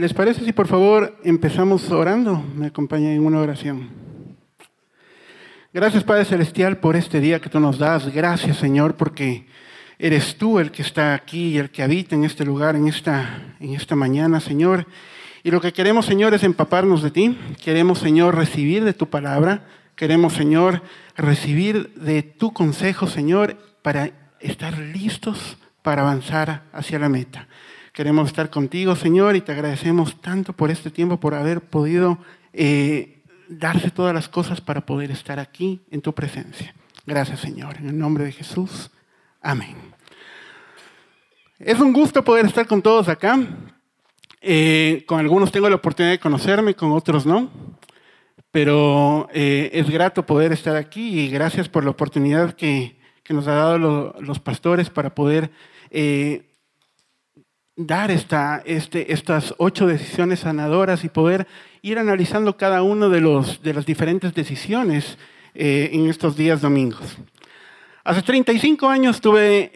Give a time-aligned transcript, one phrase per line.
[0.00, 2.42] ¿Les parece si por favor empezamos orando?
[2.56, 3.90] Me acompaña en una oración.
[5.74, 8.10] Gracias Padre Celestial por este día que tú nos das.
[8.10, 9.44] Gracias Señor porque
[9.98, 13.56] eres tú el que está aquí y el que habita en este lugar, en esta,
[13.60, 14.86] en esta mañana, Señor.
[15.42, 17.38] Y lo que queremos, Señor, es empaparnos de ti.
[17.62, 19.66] Queremos, Señor, recibir de tu palabra.
[19.96, 20.80] Queremos, Señor,
[21.14, 27.48] recibir de tu consejo, Señor, para estar listos para avanzar hacia la meta.
[28.00, 32.16] Queremos estar contigo, Señor, y te agradecemos tanto por este tiempo, por haber podido
[32.54, 36.74] eh, darse todas las cosas para poder estar aquí en tu presencia.
[37.04, 37.76] Gracias, Señor.
[37.76, 38.90] En el nombre de Jesús.
[39.42, 39.76] Amén.
[41.58, 43.38] Es un gusto poder estar con todos acá.
[44.40, 47.50] Eh, con algunos tengo la oportunidad de conocerme, con otros no.
[48.50, 53.52] Pero eh, es grato poder estar aquí y gracias por la oportunidad que, nos ha
[53.52, 55.52] dado los pastores para poder
[57.76, 61.46] dar este, estas ocho decisiones sanadoras y poder
[61.82, 65.18] ir analizando cada una de, las diferentes decisiones
[65.54, 67.16] en estos días domingos.
[68.04, 69.70] Hace 35 años tuve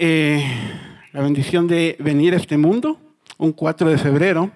[1.12, 2.98] la bendición de venir a este mundo
[3.38, 4.50] un 4 de febrero.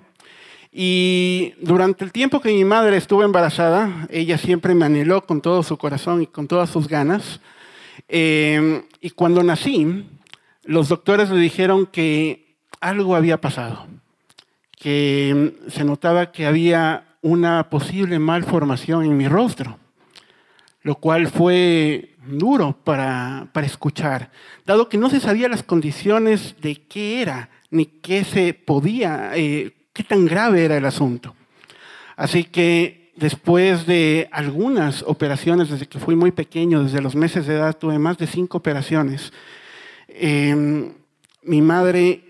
[0.71, 5.63] Y durante el tiempo que mi madre estuvo embarazada, ella siempre me anheló con todo
[5.63, 7.41] su corazón y con todas sus ganas.
[8.09, 10.07] Eh, y cuando nací,
[10.65, 12.48] los doctores le dijeron que
[12.81, 13.87] algo había pasado,
[14.79, 19.79] que se notaba que había una posible malformación en mi rostro,
[20.83, 24.31] lo cual fue duro para, para escuchar,
[24.65, 29.73] dado que no se sabía las condiciones de qué era ni qué se podía, eh,
[29.93, 31.35] qué tan grave era el asunto.
[32.17, 37.55] Así que después de algunas operaciones, desde que fui muy pequeño, desde los meses de
[37.55, 39.33] edad, tuve más de cinco operaciones.
[40.09, 40.93] Em,
[41.43, 42.28] mi madre,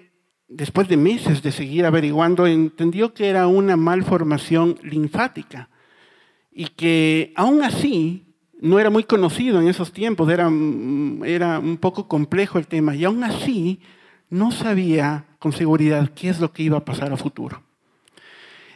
[0.49, 5.69] después de meses de seguir averiguando, entendió que era una malformación linfática
[6.51, 8.25] y que aún así
[8.61, 10.51] no era muy conocido en esos tiempos, era,
[11.25, 13.81] era un poco complejo el tema, y aún así
[14.31, 17.63] no sabía con seguridad qué es lo que iba a pasar a futuro.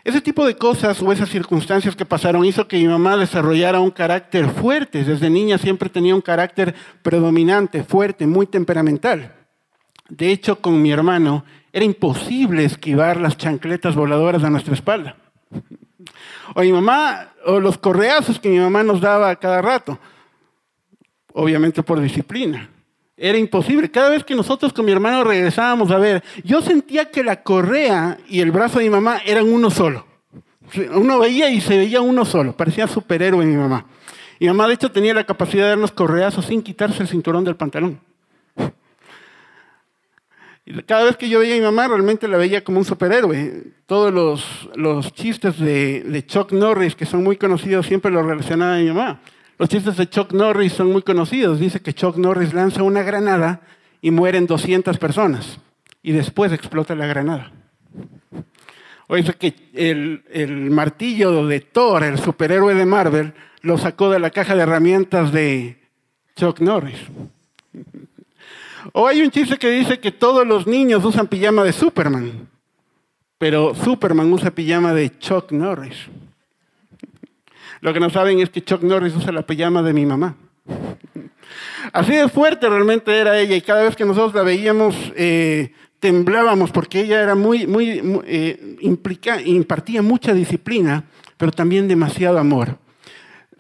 [0.05, 3.93] Ese tipo de cosas o esas circunstancias que pasaron hizo que mi mamá desarrollara un
[3.93, 5.05] carácter fuerte.
[5.05, 9.33] Desde niña siempre tenía un carácter predominante, fuerte, muy temperamental.
[10.09, 15.17] De hecho, con mi hermano era imposible esquivar las chancletas voladoras a nuestra espalda.
[16.55, 19.99] O mi mamá, o los correazos que mi mamá nos daba cada rato.
[21.33, 22.69] Obviamente por disciplina.
[23.17, 23.91] Era imposible.
[23.91, 28.19] Cada vez que nosotros con mi hermano regresábamos a ver, yo sentía que la correa
[28.29, 30.07] y el brazo de mi mamá eran uno solo.
[30.93, 32.55] Uno veía y se veía uno solo.
[32.55, 33.87] Parecía superhéroe mi mamá.
[34.41, 37.57] Mi mamá, de hecho, tenía la capacidad de darnos correazos sin quitarse el cinturón del
[37.57, 38.01] pantalón.
[40.87, 43.65] Cada vez que yo veía a mi mamá, realmente la veía como un superhéroe.
[43.87, 48.77] Todos los, los chistes de, de Chuck Norris, que son muy conocidos, siempre los relacionaba
[48.77, 49.21] a mi mamá.
[49.59, 51.61] Los chistes de Chuck Norris son muy conocidos.
[51.61, 53.61] Dice que Chuck Norris lanza una granada
[54.01, 55.59] y mueren 200 personas
[56.03, 57.53] y después explota la granada.
[59.07, 64.19] O dice que el, el, martillo de Thor, el superhéroe de Marvel, lo sacó de
[64.19, 65.79] la caja de herramientas de
[66.35, 66.99] Chuck Norris.
[68.93, 72.49] O hay un chiste que dice que todos los niños usan pijama de Superman,
[73.39, 76.09] pero Superman usa pijama de Chuck Norris.
[77.81, 80.37] Lo que no saben es que Chuck Norris usa la pijama de mi mamá.
[81.93, 86.71] Así de fuerte realmente era ella y cada vez que nosotros la veíamos eh, temblábamos
[86.71, 88.77] porque ella era muy, muy, eh,
[89.45, 91.05] impartía mucha disciplina,
[91.37, 92.79] pero también demasiado amor.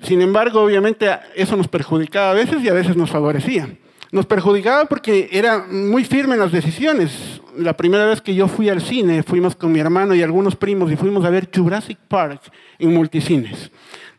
[0.02, 3.68] Sin embargo, obviamente eso nos perjudicaba a veces y a veces nos favorecía.
[4.12, 7.40] Nos perjudicaba porque era muy firme en las decisiones.
[7.56, 10.92] La primera vez que yo fui al cine, fuimos con mi hermano y algunos primos
[10.92, 12.42] y fuimos a ver Jurassic Park
[12.78, 13.70] en multicines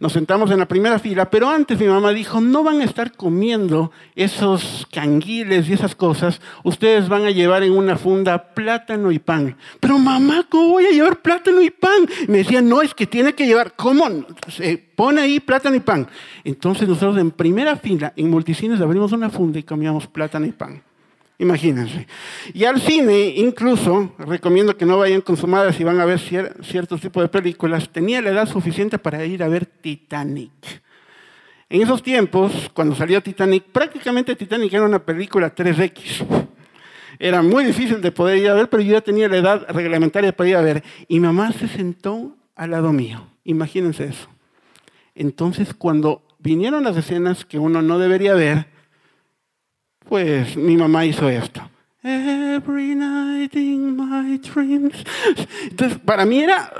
[0.03, 3.13] nos sentamos en la primera fila, pero antes mi mamá dijo, no van a estar
[3.13, 9.19] comiendo esos canguiles y esas cosas, ustedes van a llevar en una funda plátano y
[9.19, 9.55] pan.
[9.79, 12.05] Pero mamá, ¿cómo voy a llevar plátano y pan?
[12.27, 14.03] me decía, no, es que tiene que llevar, ¿cómo?
[14.49, 16.09] Se pone ahí plátano y pan.
[16.43, 20.83] Entonces nosotros en primera fila, en multicines, abrimos una funda y comíamos plátano y pan.
[21.39, 22.07] Imagínense.
[22.53, 26.19] Y al cine, incluso, recomiendo que no vayan con su madre si van a ver
[26.19, 30.51] ciertos tipos de películas, tenía la edad suficiente para ir a ver Titanic.
[31.69, 36.23] En esos tiempos, cuando salió Titanic, prácticamente Titanic era una película 3X.
[37.17, 40.35] Era muy difícil de poder ir a ver, pero yo ya tenía la edad reglamentaria
[40.35, 40.83] para ir a ver.
[41.07, 43.27] Y mamá se sentó al lado mío.
[43.43, 44.27] Imagínense eso.
[45.15, 48.67] Entonces, cuando vinieron las escenas que uno no debería ver,
[50.07, 51.61] pues mi mamá hizo esto.
[52.03, 55.03] Every night in my dreams.
[55.69, 56.71] Entonces, para mí era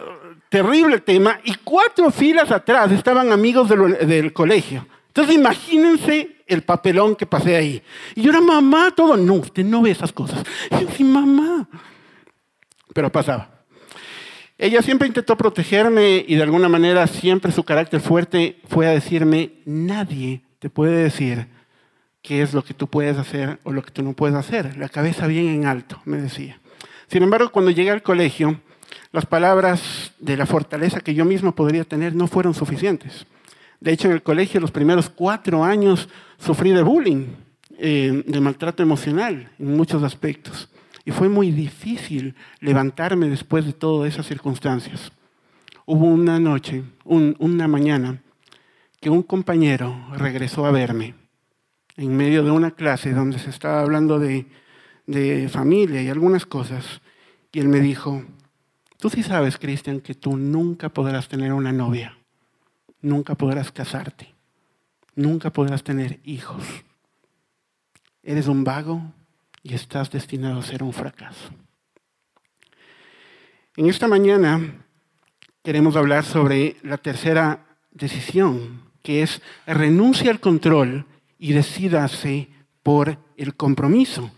[0.50, 4.86] terrible el tema y cuatro filas atrás estaban amigos del, colegio.
[5.08, 7.81] Entonces imagínense el papelón que pasé ahí.
[8.14, 9.18] Y yo era mamá, todo.
[9.18, 10.44] No, usted no ve esas cosas.
[10.69, 11.68] Y sí, mamá.
[12.94, 13.50] Pero pasaba.
[14.58, 19.54] Ella siempre intentó protegerme y de alguna manera siempre su carácter fuerte fue a decirme,
[19.66, 21.48] nadie te puede decir
[22.24, 24.78] qué es lo que tú puedes hacer o lo que tú no puedes hacer.
[24.78, 26.60] La cabeza bien en alto, me decía.
[27.08, 28.60] Sin embargo, cuando llegué al colegio,
[29.12, 33.28] las palabras de la fortaleza que yo mismo podría tener no fueron suficientes.
[33.81, 36.08] De hecho, en el colegio los primeros cuatro años
[36.40, 37.28] sufrí de bullying,
[37.78, 40.69] eh, de maltrato emocional en muchos aspectos.
[41.04, 45.12] Y fue muy difícil levantarme después de todas esas circunstancias.
[45.86, 48.22] Hubo una noche, una mañana,
[49.02, 51.16] que un compañero regresó a verme
[51.95, 54.45] en medio de una clase donde se estaba hablando de,
[55.50, 57.01] familia y algunas cosas,
[57.51, 58.24] y él me dijo,
[58.98, 62.18] tú sí sabes, Cristian, que tú nunca podrás tener una novia,
[63.01, 64.34] nunca podrás casarte,
[65.16, 66.63] nunca podrás tener hijos.
[68.24, 69.01] Eres un vago
[69.62, 71.50] y estás destinado a ser un fracaso.
[73.75, 74.86] En esta mañana
[75.63, 81.06] queremos hablar sobre la tercera decisión, que es renuncia al control
[81.44, 82.48] y decídase
[82.84, 84.31] por el compromiso.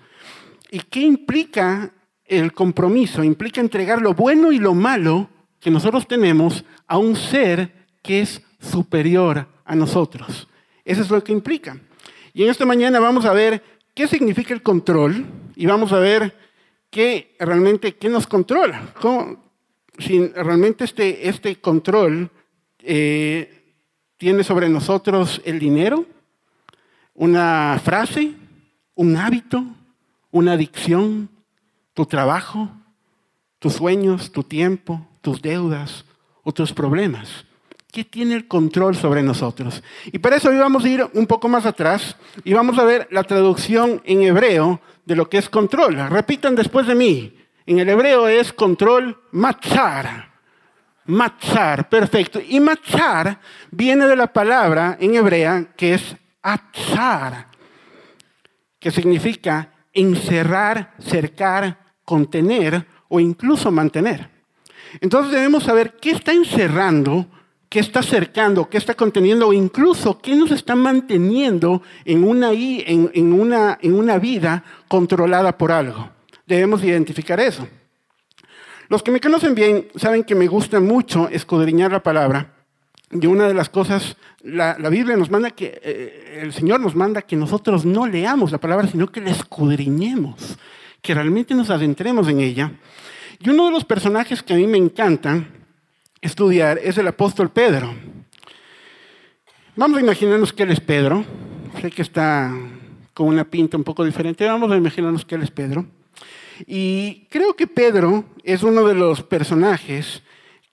[0.72, 1.94] ¿Y qué implica
[2.26, 3.24] el compromiso?
[3.24, 5.30] Implica entregar lo bueno y lo malo
[5.60, 10.48] que nosotros tenemos a un ser que es superior a nosotros.
[10.84, 11.80] Eso es lo que implica.
[12.34, 13.62] Y en esta mañana vamos a ver
[13.94, 16.36] qué significa el control y vamos a ver
[16.90, 18.96] qué realmente qué nos controla.
[20.00, 22.32] si realmente este, este control
[22.80, 23.76] eh,
[24.18, 26.08] tiene sobre nosotros el dinero,
[27.16, 28.34] una frase,
[28.94, 29.66] un hábito,
[30.32, 31.30] una adicción,
[31.94, 32.70] tu trabajo,
[33.58, 36.06] tus sueños, tu tiempo, tus deudas
[36.44, 37.46] o tus problemas.
[37.92, 39.82] ¿Qué tiene el control sobre nosotros?
[40.12, 43.08] Y para eso hoy vamos a ir un poco más atrás y vamos a ver
[43.10, 45.96] la traducción en hebreo de lo que es control.
[46.10, 47.34] Repitan después de mí.
[47.66, 50.34] En el hebreo es control matzar.
[51.06, 52.42] Matzar, perfecto.
[52.46, 53.40] Y matzar
[53.72, 57.48] viene de la palabra en hebrea que es atzar,
[58.80, 64.30] que significa encerrar, cercar, contener o incluso mantener.
[65.02, 67.26] Entonces debemos saber qué está encerrando,
[67.68, 73.34] qué está cercando, qué está conteniendo o incluso qué nos está manteniendo en una, en,
[73.34, 76.12] una, en una vida controlada por algo.
[76.46, 77.68] Debemos identificar eso.
[78.88, 82.55] Los que me conocen bien saben que me gusta mucho escudriñar la palabra
[83.12, 87.22] y una de las cosas, la, Biblia nos manda que, eh, el Señor nos manda
[87.22, 90.58] que nosotros no leamos la palabra, sino que la escudriñemos,
[91.02, 92.72] que realmente nos adentremos en ella.
[93.40, 95.48] Y uno de los personajes que a mí me encantan
[96.22, 97.94] estudiar es el apóstol Pedro.
[99.76, 101.24] Vamos a imaginarnos que él es Pedro.
[101.82, 102.52] Sé que está
[103.14, 104.46] con una pinta un poco diferente.
[104.46, 105.86] Vamos a imaginarnos que él es Pedro.
[106.66, 110.24] Y creo que Pedro es uno de los personajes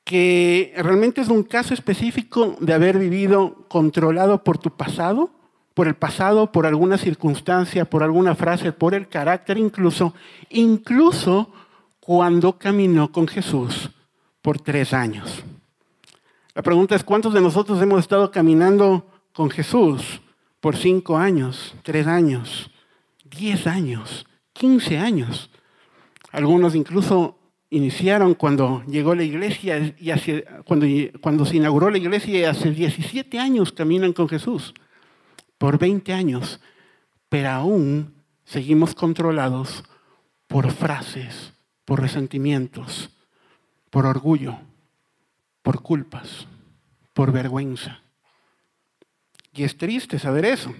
[0.04, 5.30] que realmente es un caso específico de haber vivido controlado por tu pasado,
[5.74, 10.14] por el pasado, por alguna circunstancia, por alguna frase, por el carácter incluso,
[10.50, 11.52] incluso
[12.00, 13.90] cuando caminó con Jesús
[14.42, 15.44] por tres años.
[16.54, 20.20] La pregunta es, ¿cuántos de nosotros hemos estado caminando con Jesús
[20.60, 22.70] por cinco años, tres años,
[23.24, 25.48] diez años, quince años?
[26.32, 27.38] Algunos incluso
[27.72, 30.12] iniciaron cuando llegó la iglesia y
[30.64, 30.86] cuando,
[31.22, 34.74] cuando se inauguró la iglesia hace 17 años caminan con Jesús,
[35.56, 36.60] por 20 años,
[37.30, 38.14] pero aún
[38.44, 39.84] seguimos controlados
[40.48, 41.54] por frases,
[41.86, 43.08] por resentimientos,
[43.88, 44.58] por orgullo,
[45.62, 46.46] por culpas,
[47.14, 48.02] por vergüenza.
[49.54, 50.74] Y es triste saber eso.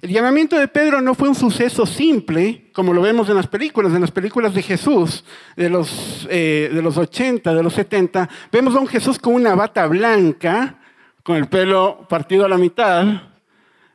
[0.00, 3.92] El llamamiento de Pedro no fue un suceso simple, como lo vemos en las películas,
[3.94, 5.24] en las películas de Jesús,
[5.56, 8.28] de los, eh, de los 80, de los 70.
[8.50, 10.80] Vemos a un Jesús con una bata blanca,
[11.22, 13.06] con el pelo partido a la mitad,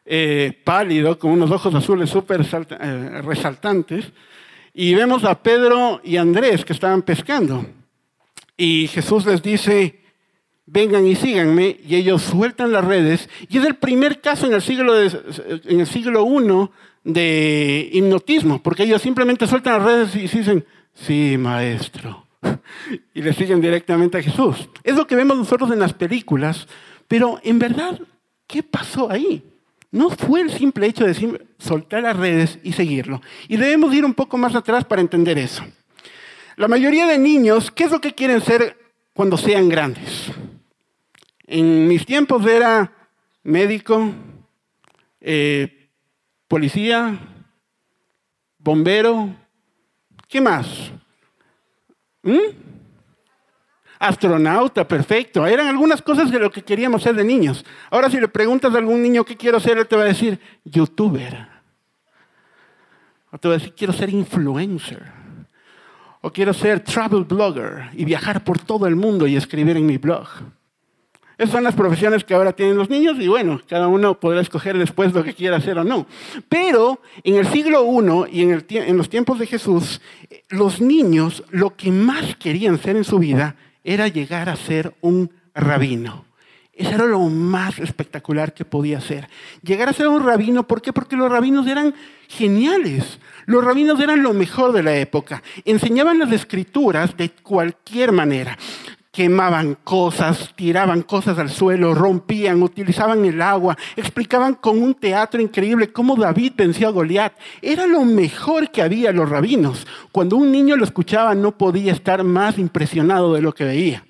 [0.06, 4.12] eh, pálido, con unos ojos azules súper eh, resaltantes.
[4.74, 7.66] Y vemos a Pedro y Andrés que estaban pescando.
[8.56, 10.03] Y Jesús les dice,
[10.66, 13.30] vengan y síganme, y ellos sueltan las redes.
[13.50, 16.70] Y es el primer caso en el siglo, en el siglo I
[17.04, 22.28] de hipnotismo, porque ellos simplemente sueltan las redes y dicen, sí, maestro.
[23.14, 24.70] Y le siguen directamente a Jesús.
[24.84, 26.68] Es lo que vemos nosotros en las películas,
[27.08, 28.00] pero en verdad,
[28.48, 29.44] ¿qué pasó ahí?
[29.94, 33.22] no fue el simple hecho de soltar las redes y seguirlo.
[33.48, 35.64] Y debemos ir un poco más atrás para entender eso.
[36.58, 38.76] La mayoría de niños, ¿qué es lo que quieren ser
[39.14, 40.32] cuando sean grandes?
[41.46, 42.92] En mis tiempos era
[43.44, 44.14] médico,
[45.20, 45.90] eh,
[46.48, 47.20] policía,
[48.58, 49.36] bombero,
[50.28, 50.92] ¿qué más?
[52.22, 52.38] ¿Mm?
[54.00, 55.46] Astronauta, perfecto.
[55.46, 57.66] Eran algunas cosas de lo que queríamos ser de niños.
[57.90, 60.40] Ahora si le preguntas a algún niño qué quiero ser, él te va a decir,
[60.66, 61.48] youtuber.
[63.32, 65.04] O te va a decir, quiero ser influencer.
[66.22, 69.98] O quiero ser travel blogger y viajar por todo el mundo y escribir en mi
[69.98, 70.28] blog.
[71.38, 74.78] Esas son las profesiones que ahora tienen los niños y bueno, cada uno podrá escoger
[74.78, 76.06] después lo que quiera hacer o no.
[76.48, 77.84] Pero en el siglo
[78.32, 78.42] I y
[78.78, 80.00] en, los tiempos de Jesús,
[80.50, 85.32] los niños lo que más querían ser en su vida era llegar a ser un
[85.56, 86.26] rabino.
[86.76, 89.30] Eso era lo más espectacular que podía ser.
[89.62, 90.92] Llegar a ser un rabino, ¿por qué?
[90.92, 91.94] Porque los rabinos eran
[92.28, 93.20] geniales.
[93.46, 95.44] Los rabinos eran lo mejor de la época.
[95.66, 98.58] Enseñaban las escrituras de cualquier manera
[99.14, 105.94] quemaban cosas, tiraban cosas al suelo, rompían, utilizaban el agua, explicaban con un teatro increíble
[105.94, 107.34] cómo David venció a Goliat.
[107.62, 109.86] Era lo mejor que había los rabinos.
[110.12, 114.04] Cuando un niño lo escuchaba no podía estar más impresionado de lo que veía.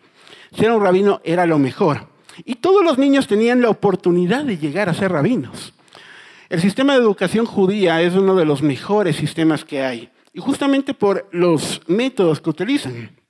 [0.58, 2.08] Ser un rabino era lo mejor.
[2.46, 5.74] Y todos los niños tenían la oportunidad de llegar a ser rabinos.
[6.48, 10.12] El sistema de educación judía es uno de los mejores sistemas que hay.
[10.34, 13.23] Y justamente por los métodos que utilizan.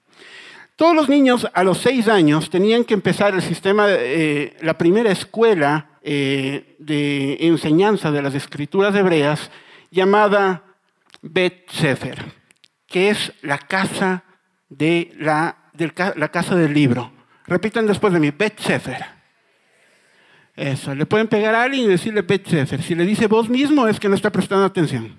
[0.75, 5.11] Todos los niños a los seis años tenían que empezar el sistema, eh, la primera
[5.11, 9.51] escuela eh, de enseñanza de las escrituras hebreas
[9.91, 10.63] llamada
[11.21, 12.25] Bet Sefer,
[12.87, 14.23] que es la casa,
[14.69, 15.57] de la,
[16.15, 17.11] la casa del libro.
[17.45, 19.05] Repitan después de mí, Bet Sefer.
[20.55, 22.81] Eso, le pueden pegar a alguien y decirle Bet Sefer.
[22.81, 25.15] Si le dice vos mismo es que no está prestando atención.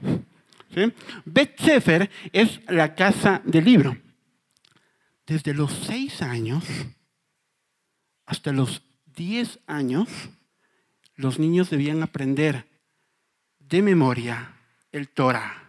[0.75, 0.93] ¿Sí?
[1.25, 3.97] Bet Sefer es la casa del libro
[5.27, 6.65] desde los seis años
[8.27, 10.09] hasta los diez años,
[11.17, 12.67] los niños debían aprender
[13.59, 14.57] de memoria
[14.93, 15.63] el Torah.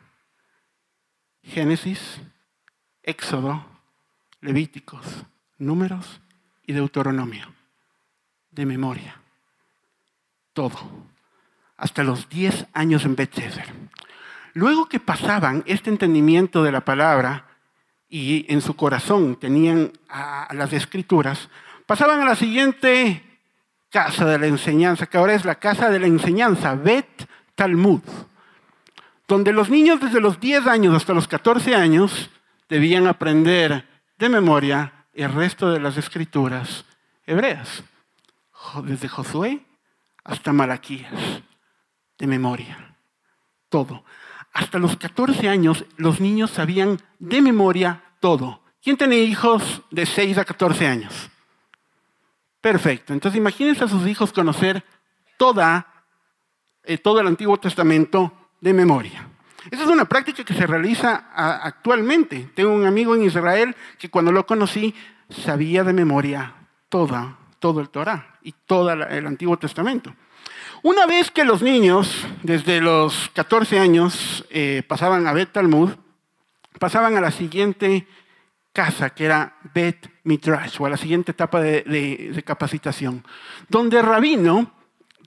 [1.44, 2.20] Génesis,
[3.04, 3.66] Éxodo,
[4.42, 5.06] Levíticos,
[5.58, 6.22] Números
[6.66, 7.54] y Deuteronomio.
[8.50, 9.22] De memoria.
[10.54, 10.78] Todo.
[11.78, 13.66] Hasta los diez años en Bethesda.
[14.54, 17.55] Luego que pasaban este entendimiento de la palabra,
[18.10, 19.92] y en su corazón tenían
[20.52, 21.50] las escrituras,
[21.86, 23.24] pasaban a la siguiente
[23.90, 28.02] casa de la enseñanza, que ahora es la casa de la enseñanza, Bet Talmud,
[29.28, 32.30] donde los niños desde los 10 años hasta los 14 años
[32.70, 36.86] debían aprender de memoria el resto de las escrituras
[37.26, 37.84] hebreas,
[38.84, 39.66] desde Josué
[40.24, 41.42] hasta Malaquías,
[42.18, 42.96] de memoria,
[43.70, 44.04] todo.
[44.56, 48.62] Hasta los 14 años los niños sabían de memoria todo.
[48.82, 51.30] ¿Quién tiene hijos de 6 a 14 años?
[52.62, 53.12] Perfecto.
[53.12, 54.82] Entonces imagínense a sus hijos conocer
[55.36, 56.06] toda,
[56.86, 58.32] eh, todo el Antiguo Testamento
[58.62, 59.28] de memoria.
[59.70, 62.50] Esa es una práctica que se realiza actualmente.
[62.56, 64.96] Tengo un amigo en Israel que cuando lo conocí
[65.28, 66.56] sabía de memoria
[66.88, 70.16] toda, todo el Torah y todo el Antiguo Testamento.
[70.84, 75.92] Una vez que los niños, desde los 14 años, eh, pasaban a Bet Talmud,
[76.80, 78.08] pasaban a la siguiente
[78.74, 83.26] casa, que era Bet Midrash, o a la siguiente etapa de, de capacitación,
[83.70, 84.72] donde el rabino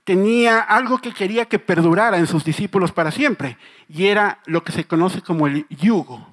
[0.03, 4.71] tenía algo que quería que perdurara en sus discípulos para siempre, y era lo que
[4.71, 6.28] se conoce como el yugo.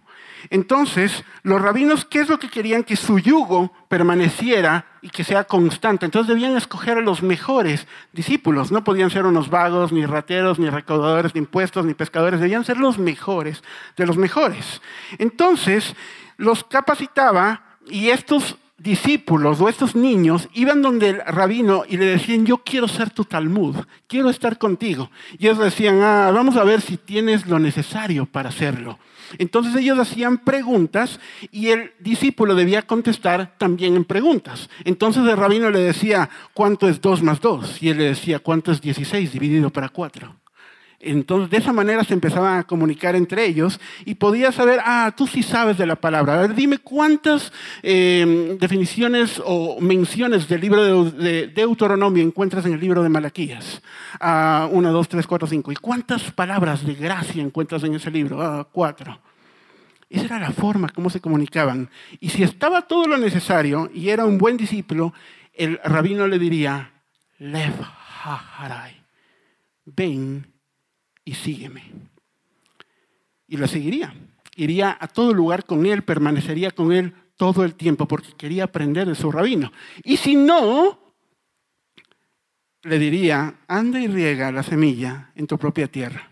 [0.50, 2.84] Entonces, los rabinos, ¿qué es lo que querían?
[2.84, 6.04] Que su yugo permaneciera y que sea constante.
[6.04, 8.72] Entonces debían escoger a los mejores discípulos.
[8.72, 12.40] No podían ser unos vagos, ni rateros, ni recaudadores de impuestos, ni pescadores.
[12.40, 13.62] Debían ser los mejores
[13.96, 14.82] de los mejores.
[15.18, 15.94] Entonces,
[16.36, 22.44] los capacitaba y estos discípulos o estos niños iban donde el rabino y le decían,
[22.44, 25.10] yo quiero ser tu Talmud, quiero estar contigo.
[25.38, 28.98] Y ellos decían, ah, vamos a ver si tienes lo necesario para hacerlo.
[29.38, 31.18] Entonces ellos hacían preguntas
[31.50, 34.68] y el discípulo debía contestar también en preguntas.
[34.84, 37.82] Entonces el rabino le decía, ¿cuánto es 2 más 2?
[37.82, 40.45] Y él le decía, ¿cuánto es 16 dividido para 4?
[40.98, 45.26] Entonces, de esa manera se empezaban a comunicar entre ellos y podía saber, ah, tú
[45.26, 46.48] sí sabes de la palabra.
[46.48, 53.08] Dime cuántas em, definiciones o menciones del libro de, Deuteronomio encuentras en el libro de
[53.08, 53.82] Malaquías.
[54.20, 55.70] Ah, una, dos, tres, cuatro, cinco.
[55.70, 58.40] ¿Y cuántas palabras de gracia encuentras en ese libro?
[58.40, 59.20] Ah, cuatro.
[60.08, 61.90] Esa era la forma como se comunicaban.
[62.20, 65.12] Y si estaba todo lo necesario y era un buen discípulo,
[65.52, 66.92] el rabino le diría,
[67.38, 67.74] Lev
[68.24, 69.06] Haharai
[69.84, 70.55] ven
[71.26, 71.82] y sígueme.
[73.46, 74.14] Y lo seguiría.
[74.56, 79.06] Iría a todo lugar con él, permanecería con él todo el tiempo porque quería aprender
[79.06, 79.70] de su rabino.
[80.02, 80.98] Y si no,
[82.82, 86.30] le diría, anda y riega la semilla en tu propia tierra.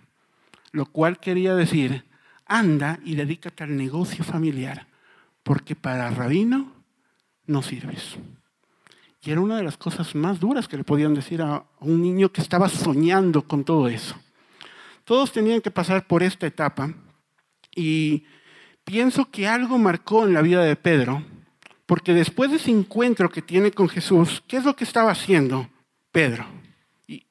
[0.73, 2.05] Lo cual quería decir,
[2.47, 4.87] anda y dedícate al negocio familiar,
[5.43, 6.73] porque para rabino
[7.47, 8.17] no sirves.
[9.23, 12.31] Y era una de las cosas más duras que le podían decir a un niño
[12.31, 14.15] que estaba soñando con todo eso.
[15.05, 16.93] Todos tenían que pasar por esta etapa
[17.75, 18.25] y
[18.85, 21.23] pienso que algo marcó en la vida de Pedro,
[21.87, 25.69] porque después de ese encuentro que tiene con Jesús, ¿qué es lo que estaba haciendo
[26.11, 26.47] Pedro?
[27.07, 27.27] Y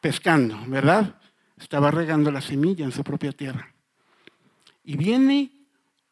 [0.00, 1.16] pescando, ¿verdad?
[1.58, 3.74] Estaba regando la semilla en su propia tierra.
[4.84, 5.52] Y viene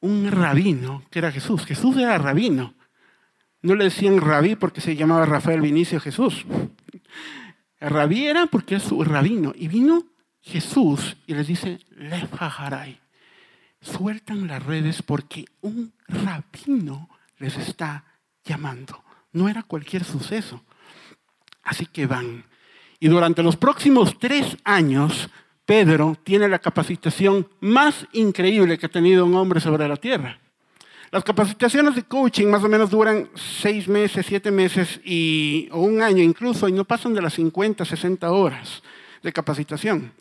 [0.01, 1.65] un rabino, que era Jesús.
[1.65, 2.75] Jesús era rabino.
[3.63, 6.45] No le decían rabí porque se llamaba Rafael Vinicio Jesús.
[7.81, 9.53] rabí era porque es su rabino.
[9.57, 10.05] Y vino
[10.47, 13.01] Jesús y les dice, Lefaharay,
[13.81, 18.05] sueltan las redes porque un rabino les está
[18.45, 19.03] llamando.
[19.33, 20.63] No era cualquier suceso.
[21.65, 22.45] Así que van.
[23.01, 25.29] Y durante los próximos tres años,
[25.65, 30.39] Pedro tiene la capacitación más increíble que ha tenido un hombre sobre la tierra.
[31.11, 36.03] Las capacitaciones de coaching más o menos duran seis meses, siete meses y, o un
[36.03, 38.83] año incluso y no pasan de las 50, 60 horas
[39.23, 40.13] de capacitación.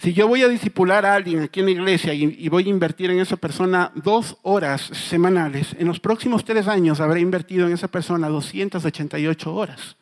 [0.00, 3.10] Si yo voy a disipular a alguien aquí en la iglesia y, voy a invertir
[3.10, 7.88] en esa persona dos horas semanales, en los próximos tres años habré invertido en esa
[7.88, 9.98] persona 288 horas.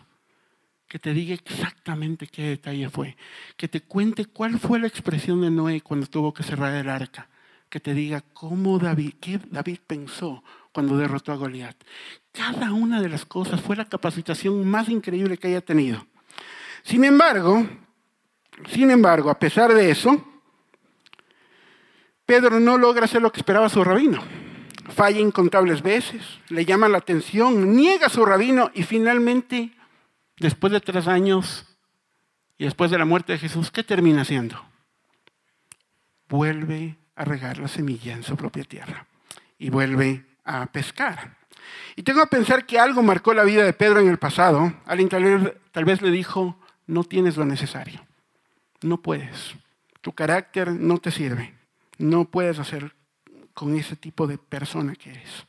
[0.87, 3.15] Que te diga exactamente qué detalle fue.
[3.55, 7.29] Que te cuente cuál fue la expresión de Noé cuando tuvo que cerrar el arca.
[7.69, 11.75] Que te diga cómo David, qué David pensó cuando derrotó a Goliat.
[12.31, 16.07] Cada una de las cosas fue la capacitación más increíble que haya tenido.
[16.81, 17.67] Sin embargo,
[18.71, 20.25] sin embargo, a pesar de eso,
[22.25, 24.48] Pedro no logra hacer lo que esperaba su rabino
[24.89, 29.71] falla incontables veces, le llama la atención, niega a su rabino y finalmente,
[30.37, 31.65] después de tres años
[32.57, 34.63] y después de la muerte de Jesús, ¿qué termina haciendo?
[36.27, 39.07] Vuelve a regar la semilla en su propia tierra
[39.57, 41.37] y vuelve a pescar.
[41.95, 44.73] Y tengo que pensar que algo marcó la vida de Pedro en el pasado.
[44.85, 48.05] Alguien tal vez le dijo, no tienes lo necesario,
[48.81, 49.55] no puedes,
[50.01, 51.53] tu carácter no te sirve,
[51.97, 52.95] no puedes hacer
[53.59, 55.45] con ese tipo de persona que eres.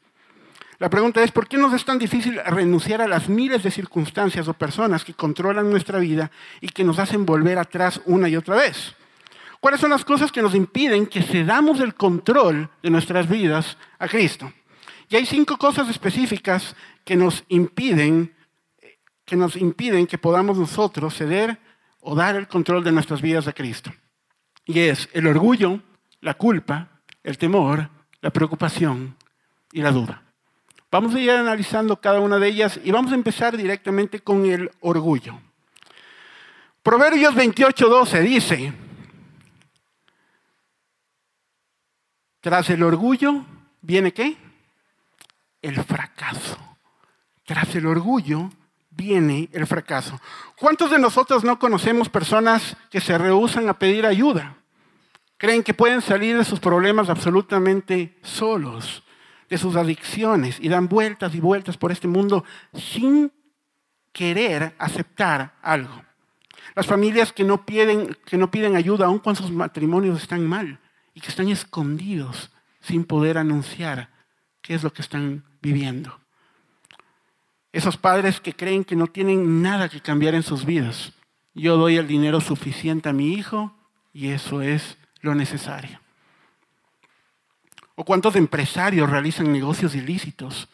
[0.81, 4.49] La pregunta es, ¿por qué nos es tan difícil renunciar a las miles de circunstancias
[4.49, 6.29] o personas que controlan nuestra vida
[6.61, 8.97] y que nos hacen volver atrás una y otra vez?
[9.61, 14.09] ¿Cuáles son las cosas que nos impiden que cedamos el control de nuestras vidas a
[14.09, 14.53] Cristo?
[15.09, 18.35] Y hay cinco cosas específicas que nos impiden
[19.25, 21.61] que nos impiden que podamos nosotros ceder
[22.01, 23.93] o dar el control de nuestras vidas a Cristo.
[24.67, 25.81] Y es el orgullo,
[26.21, 27.89] la culpa, el temor,
[28.21, 29.17] la preocupación
[29.73, 30.23] y la duda.
[30.91, 34.71] Vamos a ir analizando cada una de ellas y vamos a empezar directamente con el
[34.81, 35.39] orgullo.
[36.83, 38.73] Proverbios 28:12 dice,
[42.41, 43.45] tras el orgullo
[43.83, 44.37] viene qué?
[45.63, 46.57] El fracaso.
[47.45, 48.51] Tras el orgullo
[48.91, 50.21] viene el fracaso.
[50.57, 54.57] ¿Cuántos de nosotros no conocemos personas que se rehusan a pedir ayuda?
[55.41, 59.03] Creen que pueden salir de sus problemas absolutamente solos,
[59.49, 63.33] de sus adicciones, y dan vueltas y vueltas por este mundo sin
[64.13, 66.05] querer aceptar algo.
[66.75, 70.79] Las familias que no piden, que no piden ayuda aun cuando sus matrimonios están mal
[71.15, 72.51] y que están escondidos
[72.83, 74.11] sin poder anunciar
[74.61, 76.21] qué es lo que están viviendo.
[77.73, 81.15] Esos padres que creen que no tienen nada que cambiar en sus vidas.
[81.55, 83.75] Yo doy el dinero suficiente a mi hijo
[84.13, 86.01] y eso es lo necesario.
[87.95, 90.69] ¿O cuántos empresarios realizan negocios ilícitos?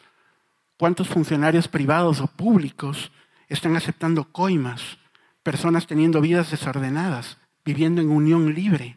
[0.77, 3.11] ¿Cuántos funcionarios privados o públicos
[3.49, 4.97] están aceptando coimas?
[5.43, 8.95] Personas teniendo vidas desordenadas, viviendo en unión libre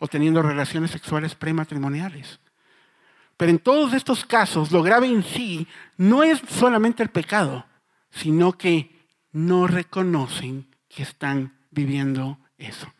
[0.00, 2.40] o teniendo relaciones sexuales prematrimoniales.
[3.36, 7.64] Pero en todos estos casos, lo grave en sí no es solamente el pecado,
[8.10, 8.90] sino que
[9.30, 12.92] no reconocen que están viviendo eso.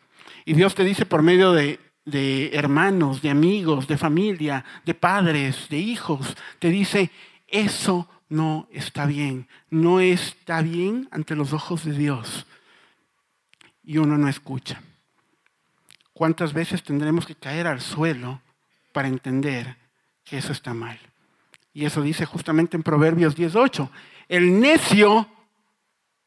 [0.45, 5.77] Y Dios te dice por medio de, hermanos, de amigos, de familia, de padres, de
[5.77, 7.11] hijos, te dice,
[7.47, 12.47] eso no está bien, no está bien ante los ojos de Dios.
[13.83, 14.81] Y uno no escucha.
[16.13, 18.41] ¿Cuántas veces tendremos que caer al suelo
[18.93, 19.75] para entender
[20.23, 20.99] que eso está mal?
[21.73, 23.91] Y eso dice justamente en Proverbios 18.
[24.27, 25.27] El necio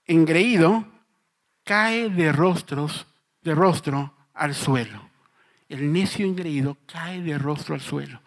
[0.06, 0.86] engreído
[1.64, 3.06] cae de rostros,
[3.42, 5.13] de rostro al suelo.
[5.68, 8.20] El necio engreído cae de rostro al suelo.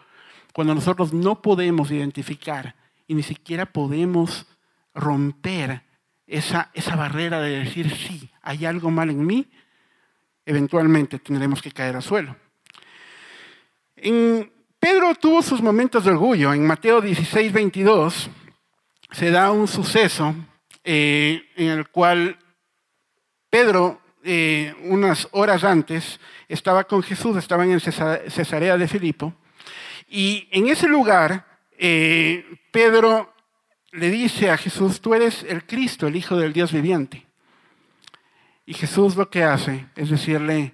[0.54, 2.76] Cuando nosotros no podemos identificar
[3.08, 4.47] y ni siquiera podemos
[4.93, 5.84] romper
[6.26, 9.47] esa, esa barrera de decir, sí, hay algo mal en mí,
[10.45, 12.36] eventualmente tendremos que caer al suelo.
[13.95, 16.54] En, Pedro tuvo sus momentos de orgullo.
[16.54, 18.30] En Mateo 16, 22
[19.12, 20.36] se da un suceso
[20.84, 22.38] eh, en el cual
[23.50, 29.34] Pedro, eh, unas horas antes, estaba con Jesús, estaban en Cesarea de Filipo,
[30.10, 31.46] y en ese lugar
[31.78, 33.34] eh, Pedro
[33.92, 37.26] le dice a Jesús, tú eres el Cristo, el Hijo del Dios viviente.
[38.66, 40.74] Y Jesús lo que hace es decirle,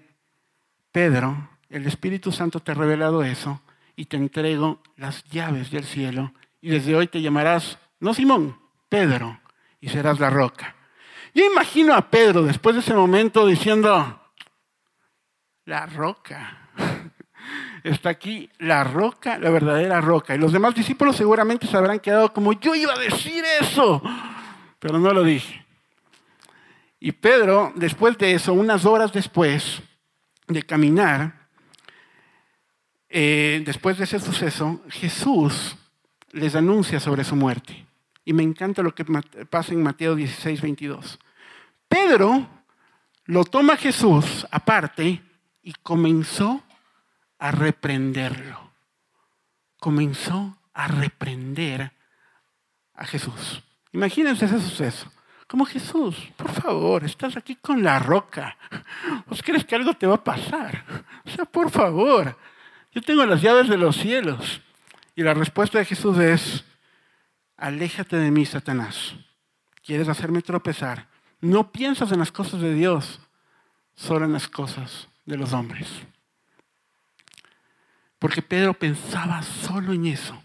[0.92, 3.62] Pedro, el Espíritu Santo te ha revelado eso
[3.96, 8.58] y te entrego las llaves del cielo y desde hoy te llamarás, no Simón,
[8.90, 9.40] Pedro,
[9.82, 10.76] y serás la roca.
[11.34, 14.23] Yo imagino a Pedro después de ese momento diciendo,
[15.66, 16.70] la roca.
[17.84, 20.36] Está aquí la roca, la verdadera roca.
[20.36, 24.02] Y los demás discípulos seguramente se habrán quedado como, yo iba a decir eso,
[24.80, 25.66] pero no lo dije.
[27.00, 29.82] Y Pedro, después de eso, unas horas después
[30.48, 31.50] de caminar,
[33.10, 35.76] eh, después de ese suceso, Jesús
[36.32, 37.86] les anuncia sobre su muerte.
[38.24, 39.04] Y me encanta lo que
[39.50, 41.20] pasa en Mateo 16, 22.
[41.90, 42.48] Pedro
[43.26, 45.22] lo toma Jesús aparte
[45.64, 46.62] y comenzó
[47.40, 48.72] a reprenderlo.
[49.80, 51.92] Comenzó a reprender
[52.94, 53.64] a Jesús.
[53.94, 55.12] Imagínense ese suceso.
[55.48, 58.58] Como Jesús, por favor, estás aquí con la roca.
[59.28, 60.84] ¿Vos crees que algo te va a pasar?
[61.26, 62.38] O sea, por favor,
[62.92, 64.62] yo tengo las llaves de los cielos.
[65.16, 66.64] Y la respuesta de Jesús es,
[67.56, 69.16] aléjate de mí, Satanás.
[69.86, 71.08] ¿Quieres hacerme tropezar?
[71.40, 73.20] No piensas en las cosas de Dios,
[73.96, 75.88] solo en las cosas de los hombres.
[78.20, 80.42] Porque Pedro pensaba solo en eso.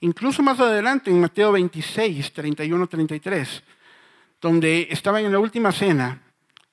[0.00, 3.62] Incluso más adelante, en Mateo 26, 31, 33,
[4.40, 6.20] donde estaban en la última cena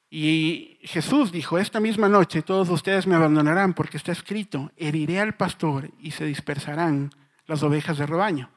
[0.09, 5.35] y Jesús dijo, esta misma noche todos ustedes me abandonarán porque está escrito, heriré al
[5.35, 7.11] pastor y se dispersarán
[7.45, 8.49] las ovejas de rebaño.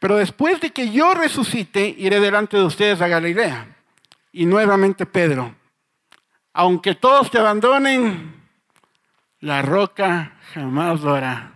[0.00, 3.76] Pero después de que yo resucite, iré delante de ustedes a Galilea.
[4.32, 5.54] Y nuevamente Pedro,
[6.56, 8.34] aunque todos te abandonen,
[9.40, 11.52] la roca jamás lo hará.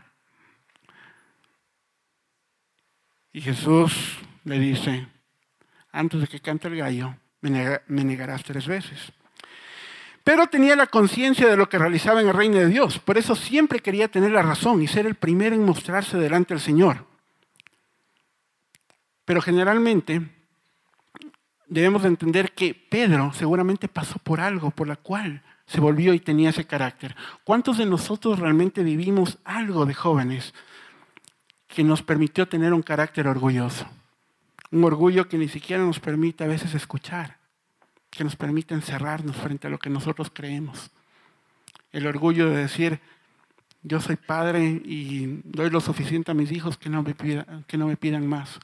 [3.32, 5.08] Y Jesús le dice,
[5.90, 9.10] antes de que cante el gallo, me, negarás tres veces.
[10.22, 12.98] Pero tenía la conciencia de lo que realizaba en el reino de Dios.
[12.98, 16.60] Por eso siempre quería tener la razón y ser el primero en mostrarse delante del
[16.60, 17.06] Señor.
[19.24, 20.39] Pero generalmente
[21.70, 26.50] debemos entender que Pedro seguramente pasó por algo por la cual se volvió y tenía
[26.50, 27.14] ese carácter.
[27.44, 30.52] ¿Cuántos de nosotros realmente vivimos algo de jóvenes
[31.68, 33.88] que nos permitió tener un carácter orgulloso?
[34.72, 37.38] Un orgullo que ni siquiera nos permite a veces escuchar,
[38.10, 40.90] que nos permite encerrarnos frente a lo que nosotros creemos.
[41.92, 43.00] El orgullo de decir,
[43.82, 47.86] yo soy padre y doy lo suficiente a mis hijos que no me, que no
[47.86, 48.58] me pidan más.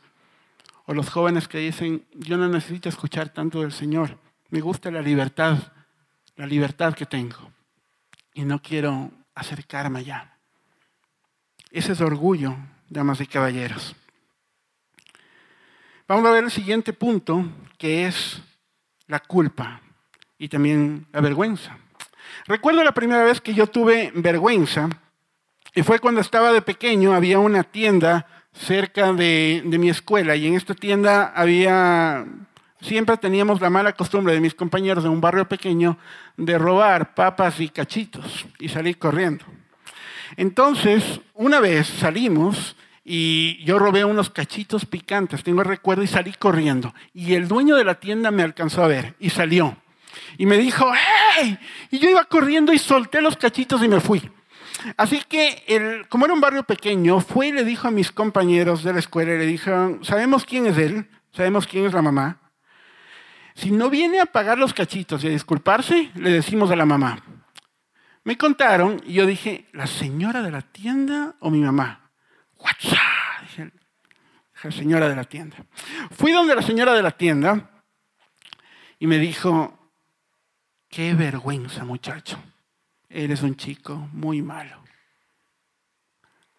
[0.87, 4.19] O los jóvenes que dicen, yo no necesito escuchar tanto del Señor,
[4.51, 5.59] me gusta la libertad,
[6.37, 7.53] la libertad que tengo
[8.35, 10.39] y no quiero acercarme allá.
[11.71, 12.57] Ese es orgullo,
[12.89, 13.97] damas y caballeros.
[16.07, 17.45] Vamos a ver el siguiente punto,
[17.79, 18.41] que es
[19.07, 19.81] la culpa
[20.39, 21.79] y también la vergüenza.
[22.47, 24.89] Recuerdo la primera vez que yo tuve vergüenza,
[25.75, 30.47] y fue cuando estaba de pequeño, había una tienda cerca de, de, mi escuela, y
[30.47, 32.25] en esta tienda había,
[32.81, 35.99] siempre teníamos la mala costumbre de mis compañeros de un barrio pequeño
[36.37, 39.45] de robar papas y cachitos y salir corriendo.
[40.37, 46.33] Entonces, una vez salimos y yo robé unos cachitos picantes, tengo el recuerdo, y salí
[46.33, 46.93] corriendo.
[47.15, 49.77] Y el dueño de la tienda me alcanzó a ver y salió.
[50.39, 50.91] Y me dijo,
[51.39, 51.59] ¡hey!
[51.91, 54.29] Y yo iba corriendo y solté los cachitos y me fui.
[54.97, 58.93] Así que, como era un barrio pequeño, fue y le dijo a mis compañeros de
[58.93, 62.39] la escuela, y le dijeron, sabemos quién es él, sabemos quién es la mamá.
[63.55, 67.23] Si no viene a pagar los cachitos y a disculparse, le decimos a la mamá.
[68.25, 72.11] Me contaron y yo dije, ¿la señora de la tienda o mi mamá?
[72.59, 73.73] WhatsApp.
[74.63, 75.57] la señora de la tienda.
[76.11, 77.71] Fui donde la señora de la tienda
[78.99, 79.79] y me dijo,
[80.89, 82.39] qué vergüenza muchacho,
[83.09, 84.83] eres un chico muy malo.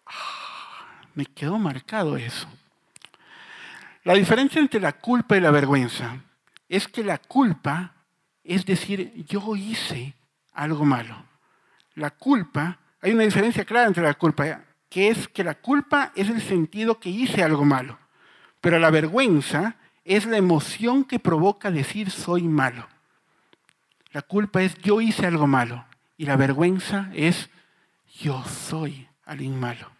[0.06, 2.48] Ah, me quedó marcado eso.
[4.04, 6.22] La diferencia entre la culpa y la vergüenza
[6.68, 7.94] es que la culpa
[8.48, 10.14] es decir, yo hice
[10.54, 11.22] algo malo.
[11.94, 16.30] La culpa, hay una diferencia clara entre la culpa, que es que la culpa es
[16.30, 17.98] el sentido que hice algo malo,
[18.62, 22.88] pero la vergüenza es la emoción que provoca decir soy malo.
[24.12, 25.84] La culpa es yo hice algo malo
[26.18, 27.48] y la vergüenza es
[28.20, 29.90] yo soy alguien malo.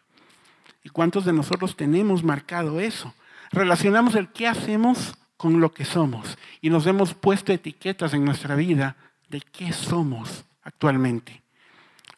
[0.83, 3.15] ¿Y cuántos de nosotros tenemos marcado eso?
[3.53, 8.57] Relacionamos el qué hacemos con lo que somos y nos hemos puesto etiquetas en nuestra
[8.57, 8.97] vida
[9.29, 11.41] de qué somos actualmente.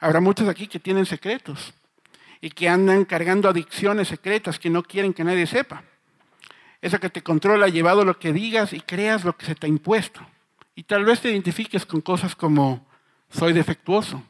[0.00, 1.74] Habrá muchos aquí que tienen secretos
[2.40, 5.84] y que andan cargando adicciones secretas que no quieren que nadie sepa.
[6.80, 9.68] Esa que te controla llevado lo que digas y creas lo que se te ha
[9.68, 10.26] impuesto.
[10.74, 12.89] Y tal vez te identifiques con cosas como
[13.30, 14.22] soy defectuoso,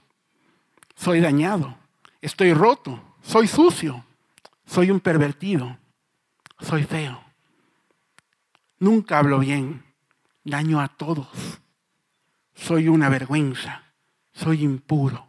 [0.95, 1.77] soy dañado,
[2.21, 4.05] estoy roto, soy sucio,
[4.67, 5.79] soy un pervertido,
[6.59, 7.23] soy feo.
[8.79, 9.85] Nunca hablo bien,
[10.45, 11.61] daño a todos,
[12.55, 13.83] soy una vergüenza,
[14.33, 15.29] soy impuro,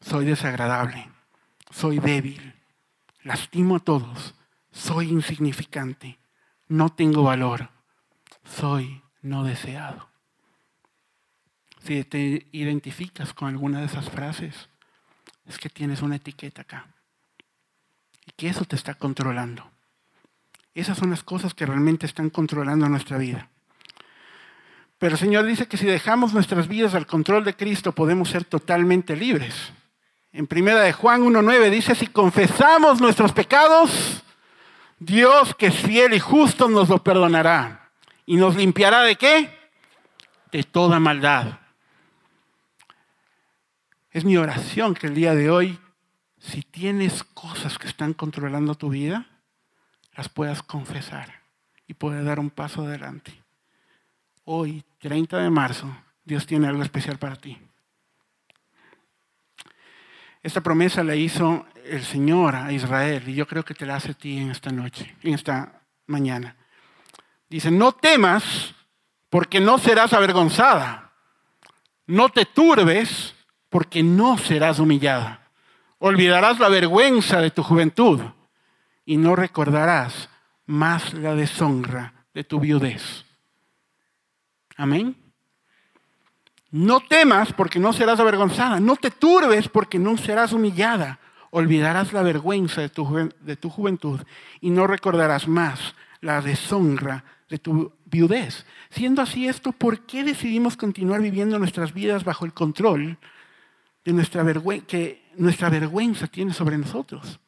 [0.00, 1.10] soy desagradable,
[1.70, 2.54] soy débil,
[3.22, 4.34] lastimo a todos,
[4.70, 6.18] soy insignificante,
[6.68, 7.70] no tengo valor,
[8.44, 10.13] soy no deseado.
[11.84, 14.70] Si te identificas con alguna de esas frases,
[15.46, 16.86] es que tienes una etiqueta acá
[18.24, 19.70] y que eso te está controlando.
[20.74, 23.50] Esas son las cosas que realmente están controlando nuestra vida.
[24.98, 28.44] Pero el Señor dice que si dejamos nuestras vidas al control de Cristo podemos ser
[28.44, 29.54] totalmente libres.
[30.32, 34.22] En primera de Juan 1.9 dice, si confesamos nuestros pecados,
[34.98, 37.90] Dios que es fiel y justo nos lo perdonará.
[38.24, 39.54] ¿Y nos limpiará de qué?
[40.50, 41.58] De toda maldad.
[44.14, 45.76] Es mi oración que el día de hoy,
[46.38, 49.26] si tienes cosas que están controlando tu vida,
[50.14, 51.40] las puedas confesar
[51.88, 53.42] y puedas dar un paso adelante.
[54.44, 57.58] Hoy, 30 de marzo, Dios tiene algo especial para ti.
[60.44, 64.12] Esta promesa la hizo el Señor a Israel y yo creo que te la hace
[64.12, 66.54] a ti en esta noche, en esta mañana.
[67.48, 68.76] Dice, no temas
[69.28, 71.10] porque no serás avergonzada.
[72.06, 73.33] No te turbes
[73.74, 75.48] porque no serás humillada.
[75.98, 78.20] Olvidarás la vergüenza de tu juventud
[79.04, 80.28] y no recordarás
[80.64, 83.24] más la deshonra de tu viudez.
[84.76, 85.16] Amén.
[86.70, 88.78] No temas porque no serás avergonzada.
[88.78, 91.18] No te turbes porque no serás humillada.
[91.50, 94.20] Olvidarás la vergüenza de tu, juventud
[94.60, 98.66] y no recordarás más la deshonra de tu viudez.
[98.90, 103.18] Siendo así esto, ¿por qué decidimos continuar viviendo nuestras vidas bajo el control
[104.04, 107.38] de nuestra vergüenza que nuestra vergüenza tiene sobre nosotros?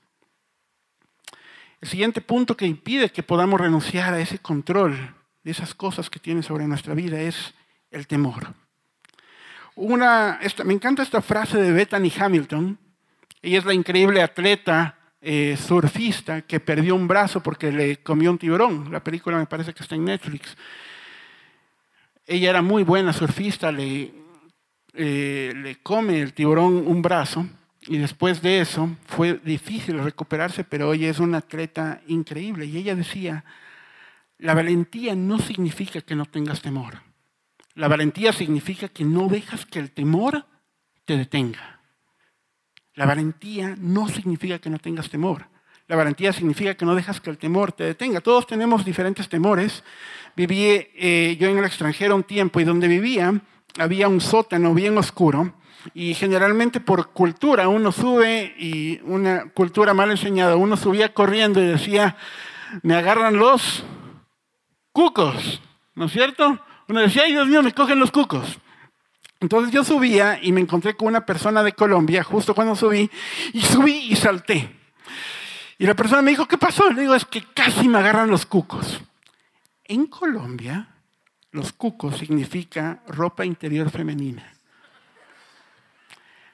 [1.80, 5.14] El siguiente punto que impide que podamos renunciar a ese control
[5.44, 7.54] de esas cosas que tiene sobre nuestra vida es
[7.90, 8.54] el temor.
[9.76, 12.78] Una, me encanta esta frase de Bethany Hamilton.
[13.42, 18.38] Ella es la increíble atleta eh, surfista que perdió un brazo porque le comió un
[18.38, 18.90] tiburón.
[18.90, 20.56] La película me parece que está en Netflix.
[22.26, 24.12] Ella era muy buena surfista, le,
[24.96, 27.46] eh, le come el tiburón un brazo
[27.88, 32.66] y después de eso fue difícil recuperarse, pero ella es una atleta increíble.
[32.66, 33.44] Y ella decía,
[34.38, 37.02] la valentía no significa que no tengas temor.
[37.74, 40.46] La valentía significa que no dejas que el temor
[41.04, 41.80] te detenga.
[42.94, 45.46] La valentía no significa que no tengas temor.
[45.86, 48.20] La valentía significa que no dejas que el temor te detenga.
[48.20, 49.84] Todos tenemos diferentes temores.
[50.34, 53.40] Viví eh, yo en el extranjero un tiempo y donde vivía
[53.78, 55.54] había un sótano bien oscuro
[55.94, 61.66] y generalmente por cultura uno sube y una cultura mal enseñada, uno subía corriendo y
[61.66, 62.16] decía,
[62.82, 63.84] me agarran los
[64.92, 65.60] cucos,
[65.94, 66.58] ¿no es cierto?
[66.88, 68.58] Uno decía, ay Dios mío, me cogen los cucos.
[69.40, 73.10] Entonces yo subía y me encontré con una persona de Colombia justo cuando subí
[73.52, 74.74] y subí y salté.
[75.78, 76.90] Y la persona me dijo, ¿qué pasó?
[76.90, 79.00] Le digo, es que casi me agarran los cucos.
[79.84, 80.95] En Colombia,
[81.56, 84.52] los cucos significa ropa interior femenina.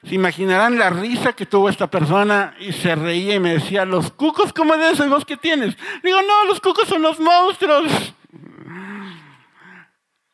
[0.03, 4.11] Se imaginarán la risa que tuvo esta persona y se reía y me decía, los
[4.11, 5.05] cucos, ¿cómo de eso?
[5.05, 5.77] ¿Y vos qué tienes?
[6.03, 8.15] Digo, no, los cucos son los monstruos.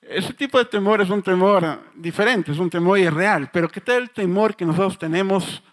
[0.02, 4.04] Ese tipo de temor es un temor diferente, es un temor irreal, pero ¿qué tal
[4.04, 5.64] el temor que nosotros tenemos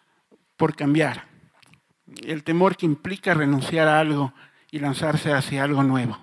[0.57, 1.25] por cambiar?
[2.23, 4.33] El temor que implica renunciar a algo
[4.71, 6.19] y lanzarse hacia algo nuevo.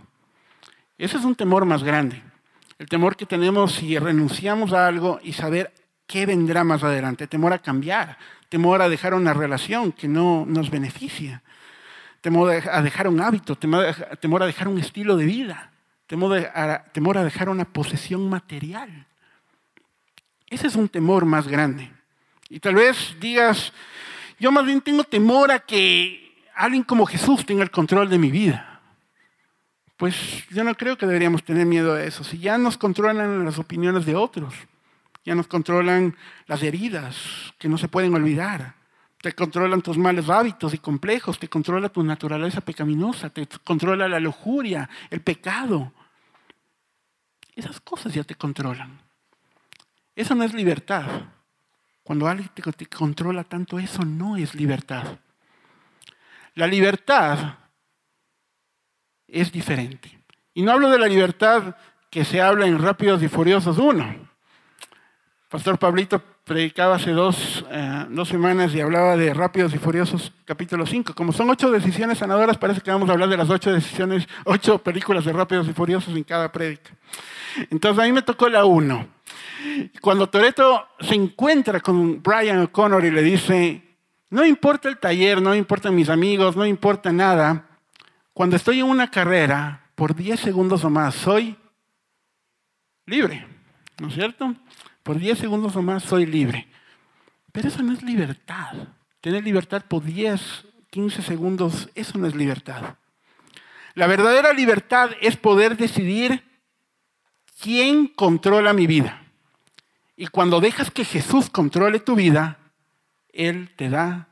[0.98, 2.33] Ese es un temor más grande.
[2.80, 5.74] El temor que tenemos si renunciamos a algo y saber
[6.08, 7.28] qué vendrá más adelante.
[7.28, 8.18] Temor a cambiar,
[8.50, 11.44] temor a dejar una relación que no nos beneficia,
[12.22, 15.72] temor a dejar un hábito, temor a dejar un estilo de vida,
[16.08, 16.38] temor
[17.18, 19.08] a dejar una posesión material.
[20.48, 21.92] Ese es un temor más grande.
[22.50, 23.74] Y tal vez digas,
[24.40, 28.30] yo más bien tengo temor a que alguien como Jesús tenga el control de mi
[28.30, 28.73] vida.
[29.98, 32.24] Pues yo no creo que deberíamos tener miedo a eso.
[32.24, 34.54] Si ya nos controlan las opiniones de otros,
[35.24, 36.16] ya nos controlan
[36.48, 38.76] las heridas que no se pueden olvidar,
[39.22, 44.20] te controlan tus malos hábitos y complejos, te controla tu naturaleza pecaminosa, te controla la
[44.20, 45.94] lujuria, el pecado.
[47.56, 49.00] Esas cosas ya te controlan.
[50.16, 51.06] Eso no es libertad.
[52.04, 55.20] Cuando alguien te, controla tanto, eso no es libertad.
[56.56, 57.56] La libertad
[59.34, 60.17] es diferente.
[60.54, 61.76] Y no hablo de la libertad
[62.10, 64.34] que se habla en Rápidos y Furiosos 1.
[65.50, 70.86] Pastor Pablito predicaba hace dos, eh, dos, semanas y hablaba de Rápidos y Furiosos capítulo
[70.86, 71.13] 5.
[71.15, 74.78] Como son ocho decisiones sanadoras, parece que vamos a hablar de las ocho decisiones, ocho
[74.78, 76.91] películas de Rápidos y Furiosos en cada prédica.
[77.69, 79.08] Entonces a mí me tocó la 1.
[80.02, 83.82] Cuando Toreto se encuentra con Brian O'Connor y le dice,
[84.30, 87.73] no importa el taller, no importan mis amigos, no importa nada,
[88.34, 91.56] cuando estoy en una carrera, por 10 segundos o más, soy
[93.06, 93.46] libre,
[94.00, 94.56] ¿no es cierto?
[95.04, 96.67] Por 10 segundos o más soy libre.
[97.52, 98.88] Pero eso no es libertad.
[99.22, 102.96] Tener libertad por 10, 15 segundos, eso no es libertad.
[103.93, 106.43] La verdadera libertad es poder decidir
[107.62, 109.22] quién controla mi vida.
[110.15, 112.58] Y cuando dejas que Jesús controle tu vida,
[113.30, 114.30] Él te da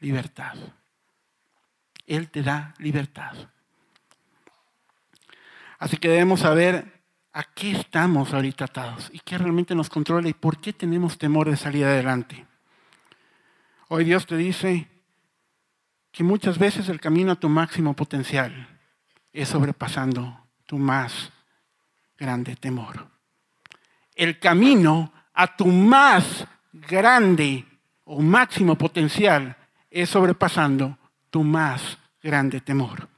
[0.00, 0.56] libertad.
[2.08, 3.36] Él te da libertad.
[5.78, 7.00] Así que debemos saber
[7.32, 11.48] a qué estamos ahorita atados y qué realmente nos controla y por qué tenemos temor
[11.48, 12.44] de salir adelante.
[13.88, 14.88] Hoy Dios te dice
[16.10, 18.68] que muchas veces el camino a tu máximo potencial
[19.32, 21.30] es sobrepasando tu más
[22.18, 23.08] grande temor
[24.18, 27.64] el camino a tu más grande
[28.04, 29.56] o máximo potencial
[29.90, 30.98] es sobrepasando
[31.30, 33.08] tu más grande temor.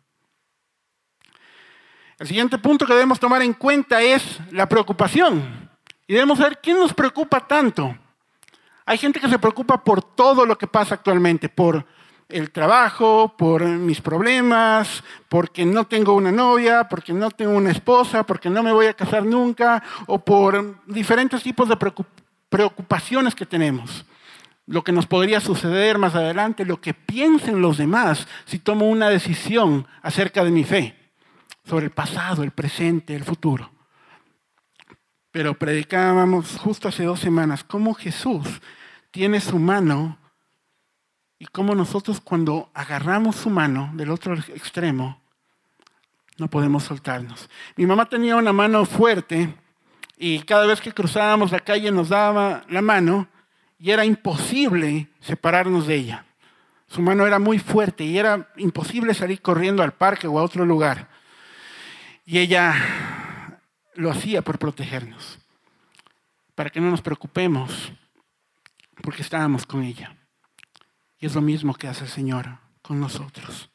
[2.18, 5.70] El siguiente punto que debemos tomar en cuenta es la preocupación.
[6.06, 7.96] Y debemos saber quién nos preocupa tanto.
[8.84, 11.86] Hay gente que se preocupa por todo lo que pasa actualmente, por
[12.28, 18.24] el trabajo, por mis problemas, porque no tengo una novia, porque no tengo una esposa,
[18.24, 21.78] porque no me voy a casar nunca, o por diferentes tipos de
[22.48, 24.04] preocupaciones que tenemos.
[24.66, 29.08] Lo que nos podría suceder más adelante, lo que piensen los demás si tomo una
[29.08, 30.96] decisión acerca de mi fe,
[31.64, 33.70] sobre el pasado, el presente, el futuro.
[35.30, 38.60] Pero predicábamos justo hace dos semanas cómo Jesús
[39.10, 40.18] tiene su mano
[41.38, 45.20] y cómo nosotros cuando agarramos su mano del otro extremo,
[46.36, 47.48] no podemos soltarnos.
[47.76, 49.54] Mi mamá tenía una mano fuerte
[50.16, 53.28] y cada vez que cruzábamos la calle nos daba la mano
[53.80, 56.26] y era imposible separarnos de ella.
[56.86, 60.66] Su mano era muy fuerte y era imposible salir corriendo al parque o a otro
[60.66, 61.08] lugar.
[62.26, 62.74] Y ella
[63.94, 65.38] lo hacía por protegernos,
[66.54, 67.90] para que no nos preocupemos,
[69.02, 70.14] porque estábamos con ella.
[71.18, 73.70] Y es lo mismo que hace el Señor con nosotros.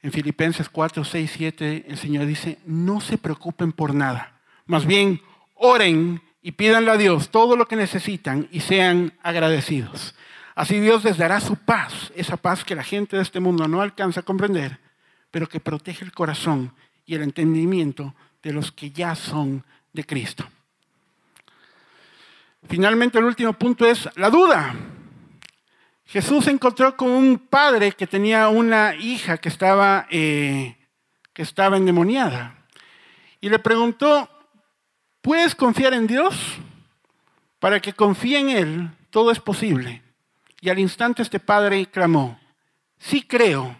[0.00, 4.40] En Filipenses 4, 6, 7 el Señor dice, no se preocupen por nada.
[4.66, 5.20] Más bien,
[5.54, 10.14] oren y pídanle a Dios todo lo que necesitan y sean agradecidos.
[10.54, 13.82] Así Dios les dará su paz, esa paz que la gente de este mundo no
[13.82, 14.78] alcanza a comprender,
[15.32, 16.72] pero que protege el corazón
[17.04, 20.46] y el entendimiento de los que ya son de Cristo.
[22.68, 24.72] Finalmente, el último punto es la duda.
[26.04, 30.76] Jesús se encontró con un padre que tenía una hija que estaba, eh,
[31.32, 32.68] que estaba endemoniada.
[33.40, 34.30] Y le preguntó,
[35.26, 36.36] ¿puedes confiar en Dios?
[37.58, 40.00] Para que confíe en Él, todo es posible.
[40.60, 42.38] Y al instante este padre clamó,
[42.96, 43.76] sí creo,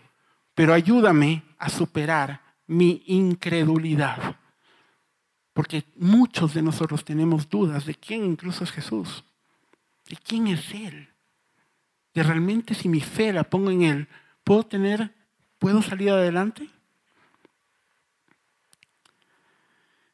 [0.56, 4.34] pero ayúdame a superar mi incredulidad.
[5.52, 9.22] Porque muchos de nosotros tenemos dudas de quién incluso es Jesús,
[10.08, 11.10] de quién es Él,
[12.12, 14.08] de realmente si mi fe la pongo en Él,
[14.42, 15.14] ¿puedo tener,
[15.60, 16.68] puedo salir adelante?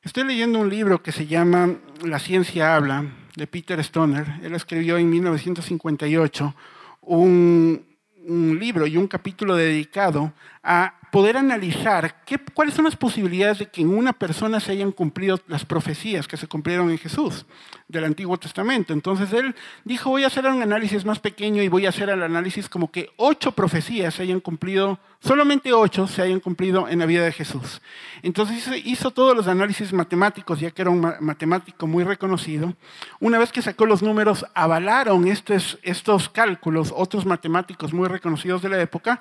[0.05, 3.05] Estoy leyendo un libro que se llama La ciencia habla,
[3.37, 4.27] de Peter Stoner.
[4.43, 6.55] Él escribió en 1958
[7.03, 7.87] un,
[8.27, 13.67] un libro y un capítulo dedicado a poder analizar qué, cuáles son las posibilidades de
[13.67, 17.45] que en una persona se hayan cumplido las profecías que se cumplieron en Jesús
[17.87, 18.95] del Antiguo Testamento.
[18.95, 19.55] Entonces él
[19.85, 22.91] dijo, voy a hacer un análisis más pequeño y voy a hacer el análisis como
[22.91, 27.33] que ocho profecías se hayan cumplido, solamente ocho se hayan cumplido en la vida de
[27.33, 27.83] Jesús.
[28.23, 32.73] Entonces hizo todos los análisis matemáticos, ya que era un matemático muy reconocido.
[33.21, 38.71] Una vez que sacó los números, avalaron estos, estos cálculos otros matemáticos muy reconocidos de
[38.71, 39.21] la época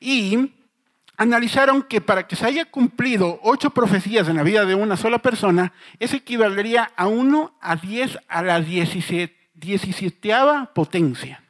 [0.00, 0.50] y
[1.20, 5.18] analizaron que para que se haya cumplido ocho profecías en la vida de una sola
[5.18, 10.32] persona, eso equivalería a 1 a 10 a la 17, 17
[10.74, 11.44] potencia.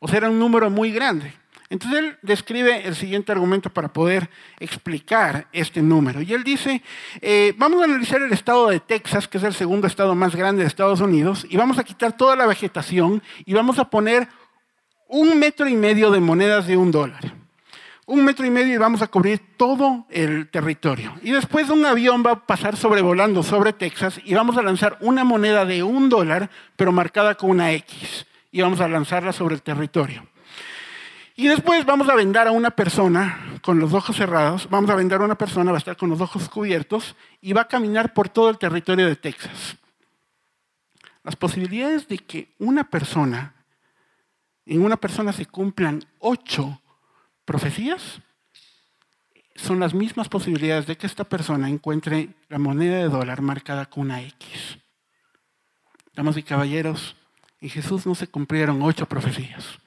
[0.00, 1.32] O sea, era un número muy grande.
[1.70, 4.28] Entonces él describe el siguiente argumento para poder
[4.60, 6.20] explicar este número.
[6.20, 6.82] Y él dice,
[7.22, 10.60] eh, vamos a analizar el estado de Texas, que es el segundo estado más grande
[10.60, 14.28] de Estados Unidos, y vamos a quitar toda la vegetación y vamos a poner
[15.08, 17.35] un metro y medio de monedas de un dólar
[18.06, 21.14] un metro y medio y vamos a cubrir todo el territorio.
[21.22, 25.24] Y después un avión va a pasar sobrevolando sobre Texas y vamos a lanzar una
[25.24, 28.26] moneda de un dólar, pero marcada con una X.
[28.52, 30.24] Y vamos a lanzarla sobre el territorio.
[31.34, 35.20] Y después vamos a vendar a una persona con los ojos cerrados, vamos a vendar
[35.20, 38.28] a una persona, va a estar con los ojos cubiertos y va a caminar por
[38.28, 39.76] todo el territorio de Texas.
[41.24, 43.52] Las posibilidades de que una persona,
[44.64, 46.80] en una persona se cumplan ocho
[47.46, 48.20] profecías
[49.54, 54.04] son las mismas posibilidades de que esta persona encuentre la moneda de dólar marcada con
[54.04, 54.78] una X.
[56.14, 57.16] Damas y caballeros,
[57.60, 59.78] en Jesús no se cumplieron ocho profecías,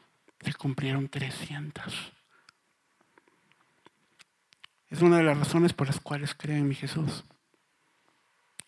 [0.41, 1.93] se cumplieron trescientas.
[4.88, 7.24] Es una de las razones por las cuales creo en mi Jesús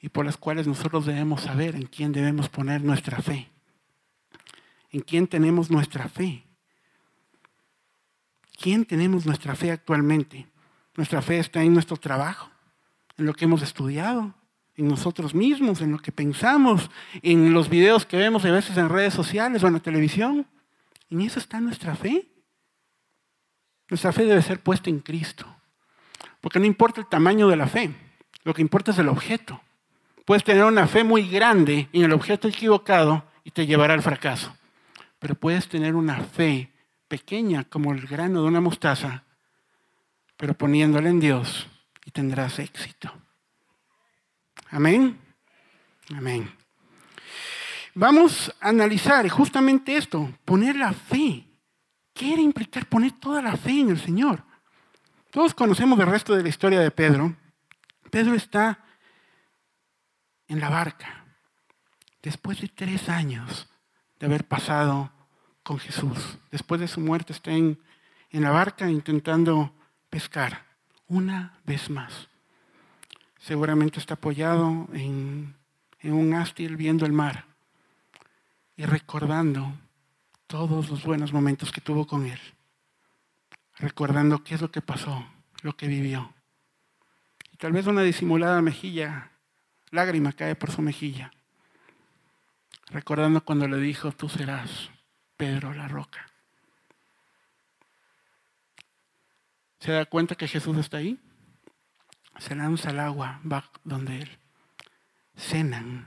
[0.02, 3.50] y por las cuales nosotros debemos saber en quién debemos poner nuestra fe,
[4.92, 6.46] en quién tenemos nuestra fe
[8.62, 10.48] quién tenemos nuestra fe actualmente?
[10.96, 12.50] Nuestra fe está en nuestro trabajo,
[13.18, 14.34] en lo que hemos estudiado,
[14.78, 16.90] en nosotros mismos, en lo que pensamos,
[17.22, 20.46] en los videos que vemos a veces en redes sociales o en la televisión.
[21.10, 22.28] En eso está nuestra fe.
[23.90, 25.46] Nuestra fe debe ser puesta en Cristo.
[26.40, 27.94] Porque no importa el tamaño de la fe,
[28.44, 29.62] lo que importa es el objeto.
[30.26, 34.56] Puedes tener una fe muy grande en el objeto equivocado y te llevará al fracaso.
[35.20, 36.71] Pero puedes tener una fe
[37.12, 39.26] pequeña como el grano de una mostaza,
[40.38, 41.68] pero poniéndola en Dios
[42.06, 43.12] y tendrás éxito.
[44.70, 45.20] Amén.
[46.16, 46.50] Amén.
[47.96, 51.46] Vamos a analizar justamente esto, poner la fe.
[52.14, 54.42] ¿Qué era implicar poner toda la fe en el Señor?
[55.32, 57.36] Todos conocemos el resto de la historia de Pedro.
[58.10, 58.86] Pedro está
[60.48, 61.26] en la barca
[62.22, 63.68] después de tres años
[64.18, 65.12] de haber pasado
[65.64, 66.38] con Jesús.
[66.52, 67.80] Después de su muerte está en,
[68.32, 69.74] la barca intentando
[70.10, 70.66] pescar
[71.08, 72.30] una vez más.
[73.40, 75.56] Seguramente está apoyado en,
[76.00, 77.46] en un ástil viendo el mar
[78.78, 79.74] y recordando
[80.48, 82.40] todos los buenos momentos que tuvo con Él.
[83.78, 85.26] Recordando qué es lo que pasó,
[85.62, 86.34] lo que vivió.
[87.52, 89.32] Y tal vez una disimulada mejilla,
[89.90, 91.32] lágrima cae por su mejilla.
[92.88, 94.91] Recordando cuando le dijo, tú serás
[95.42, 96.30] Pedro la roca.
[99.80, 101.20] ¿Se da cuenta que Jesús está ahí?
[102.38, 104.38] Se lanza al agua, va donde él.
[105.36, 106.06] Cenan.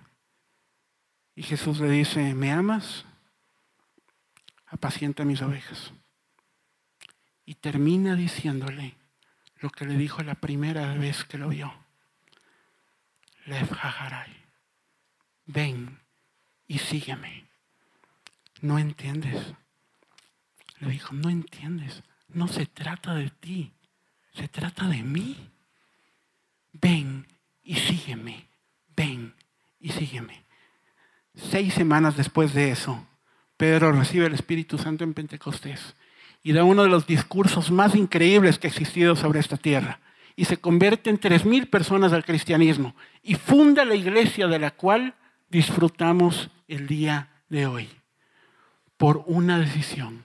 [1.34, 3.06] Y Jesús le dice, ¿me amas?
[4.66, 5.92] Apacienta mis ovejas.
[7.44, 8.94] Y termina diciéndole
[9.56, 11.74] lo que le dijo la primera vez que lo vio.
[13.46, 13.68] Lev
[15.46, 15.98] Ven
[16.68, 17.43] y sígueme
[18.64, 19.38] no entiendes.
[20.80, 22.02] Le dijo, no entiendes.
[22.28, 23.72] No se trata de ti,
[24.32, 25.36] se trata de mí.
[26.72, 27.26] Ven
[27.62, 28.48] y sígueme.
[28.96, 29.34] Ven
[29.78, 30.44] y sígueme.
[31.34, 33.06] Seis semanas después de eso,
[33.58, 35.94] Pedro recibe el Espíritu Santo en Pentecostés
[36.42, 40.00] y da uno de los discursos más increíbles que ha existido sobre esta tierra.
[40.36, 44.70] Y se convierte en tres mil personas al cristianismo y funda la iglesia de la
[44.70, 45.14] cual
[45.50, 47.90] disfrutamos el día de hoy
[48.96, 50.24] por una decisión.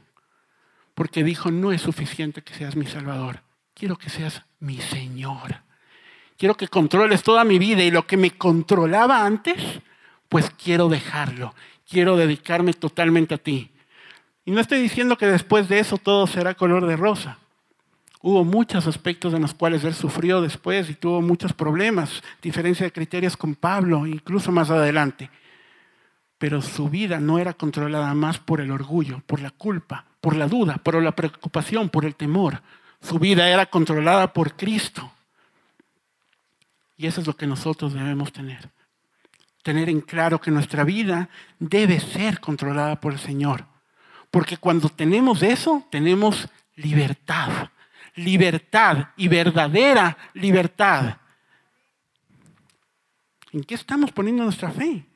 [0.93, 3.41] Porque dijo, no es suficiente que seas mi Salvador,
[3.73, 5.61] quiero que seas mi Señor.
[6.37, 9.81] Quiero que controles toda mi vida y lo que me controlaba antes,
[10.29, 11.53] pues quiero dejarlo.
[11.89, 13.71] Quiero dedicarme totalmente a ti.
[14.45, 17.39] Y no estoy diciendo que después de eso todo será color de rosa.
[18.21, 22.91] Hubo muchos aspectos en los cuales él sufrió después y tuvo muchos problemas, diferencia de
[22.91, 25.29] criterios con Pablo, incluso más adelante
[26.39, 30.47] pero su vida no era controlada más por el orgullo, por la culpa, por la
[30.47, 32.63] duda, por la preocupación, por el temor.
[33.01, 35.11] Su vida era controlada por Cristo.
[36.97, 38.69] Y eso es lo que nosotros debemos tener.
[39.63, 41.29] Tener en claro que nuestra vida
[41.59, 43.65] debe ser controlada por el Señor.
[44.31, 47.69] Porque cuando tenemos eso, tenemos libertad.
[48.15, 51.17] Libertad y verdadera libertad.
[53.51, 55.08] ¿En qué estamos poniendo nuestra fe?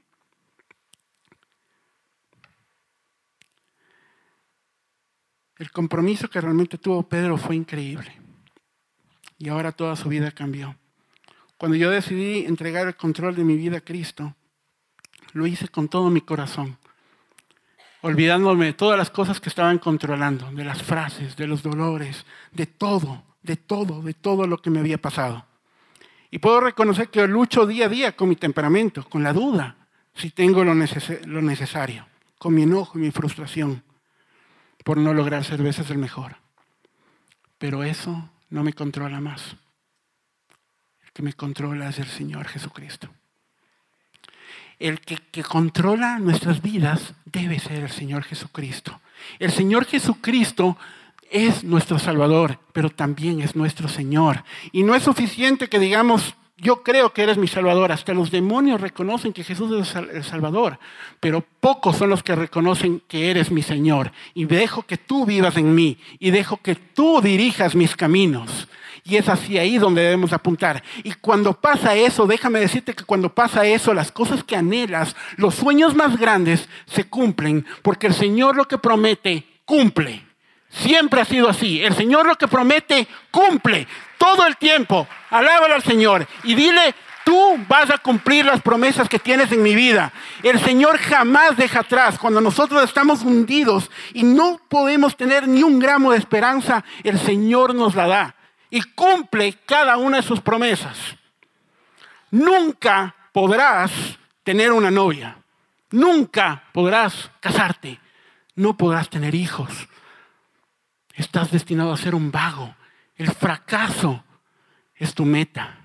[5.64, 8.12] El compromiso que realmente tuvo Pedro fue increíble.
[9.38, 10.76] Y ahora toda su vida cambió.
[11.58, 14.36] Cuando yo decidí entregar el control de mi vida a Cristo,
[15.32, 16.78] lo hice con todo mi corazón,
[18.02, 22.66] olvidándome de todas las cosas que estaban controlando, de las frases, de los dolores, de
[22.66, 25.46] todo, de todo, de todo lo que me había pasado.
[26.30, 29.78] Y puedo reconocer que lucho día a día con mi temperamento, con la duda,
[30.14, 32.06] si tengo lo, necesario,
[32.38, 33.82] con mi enojo y mi frustración
[34.84, 36.38] por no lograr ser veces el mejor.
[37.58, 39.56] Pero eso no me controla más.
[41.04, 43.10] El que me controla es el Señor Jesucristo.
[44.80, 49.00] El que, que controla nuestras vidas debe ser el Señor Jesucristo.
[49.40, 50.78] El Señor Jesucristo
[51.30, 54.44] es nuestro Salvador, pero también es nuestro Señor.
[54.72, 57.92] Y no es suficiente que digamos, yo creo que eres mi Salvador.
[57.92, 60.80] Hasta los demonios reconocen que Jesús es el Salvador,
[61.20, 64.12] pero pocos son los que reconocen que eres mi Señor.
[64.34, 68.68] Y dejo que tú vivas en mí y dejo que tú dirijas mis caminos.
[69.06, 70.82] Y es hacia ahí donde debemos apuntar.
[71.04, 75.56] Y cuando pasa eso, déjame decirte que cuando pasa eso, las cosas que anhelas, los
[75.56, 80.23] sueños más grandes se cumplen, porque el Señor lo que promete, cumple.
[80.74, 81.84] Siempre ha sido así.
[81.84, 85.08] El Señor lo que promete, cumple todo el tiempo.
[85.30, 89.76] Alábalo al Señor y dile, tú vas a cumplir las promesas que tienes en mi
[89.76, 90.12] vida.
[90.42, 92.18] El Señor jamás deja atrás.
[92.18, 97.76] Cuando nosotros estamos hundidos y no podemos tener ni un gramo de esperanza, el Señor
[97.76, 98.36] nos la da
[98.72, 100.98] y cumple cada una de sus promesas.
[102.32, 103.92] Nunca podrás
[104.44, 105.38] tener una novia.
[105.92, 108.00] Nunca podrás casarte.
[108.56, 109.88] No podrás tener hijos
[111.14, 112.76] Estás destinado a ser un vago.
[113.16, 114.24] El fracaso
[114.96, 115.80] es tu meta.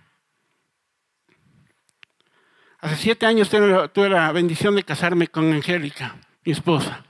[2.80, 7.04] Hace siete años tuve la bendición de casarme con Angélica, mi esposa.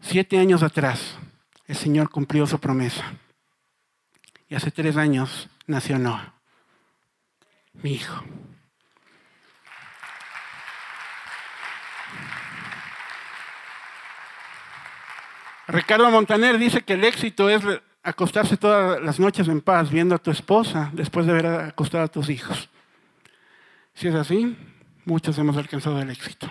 [0.00, 1.18] Siete años atrás,
[1.66, 3.04] el Señor cumplió su promesa.
[4.48, 6.34] Y hace tres años nació Noah,
[7.74, 8.24] mi hijo.
[15.70, 17.62] Ricardo Montaner dice que el éxito es
[18.02, 22.08] acostarse todas las noches en paz viendo a tu esposa después de haber acostado a
[22.08, 22.68] tus hijos.
[23.94, 24.56] Si es así,
[25.04, 26.48] muchos hemos alcanzado el éxito.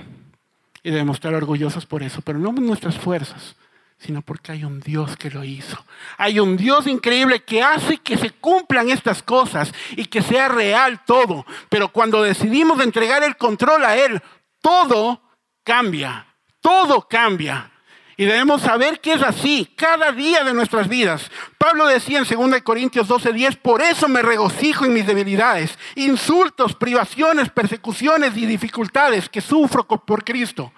[0.83, 3.57] Y debemos estar orgullosos por eso, pero no por nuestras fuerzas,
[3.97, 5.83] sino porque hay un Dios que lo hizo.
[6.17, 11.03] Hay un Dios increíble que hace que se cumplan estas cosas y que sea real
[11.05, 11.45] todo.
[11.67, 14.21] Pero cuando decidimos entregar el control a Él,
[14.61, 15.21] todo
[15.65, 16.25] cambia,
[16.61, 17.71] todo cambia.
[18.19, 21.31] Y debemos saber que es así cada día de nuestras vidas.
[21.57, 27.47] Pablo decía en 2 Corintios 12:10, por eso me regocijo en mis debilidades, insultos, privaciones,
[27.49, 30.73] persecuciones y dificultades que sufro por Cristo.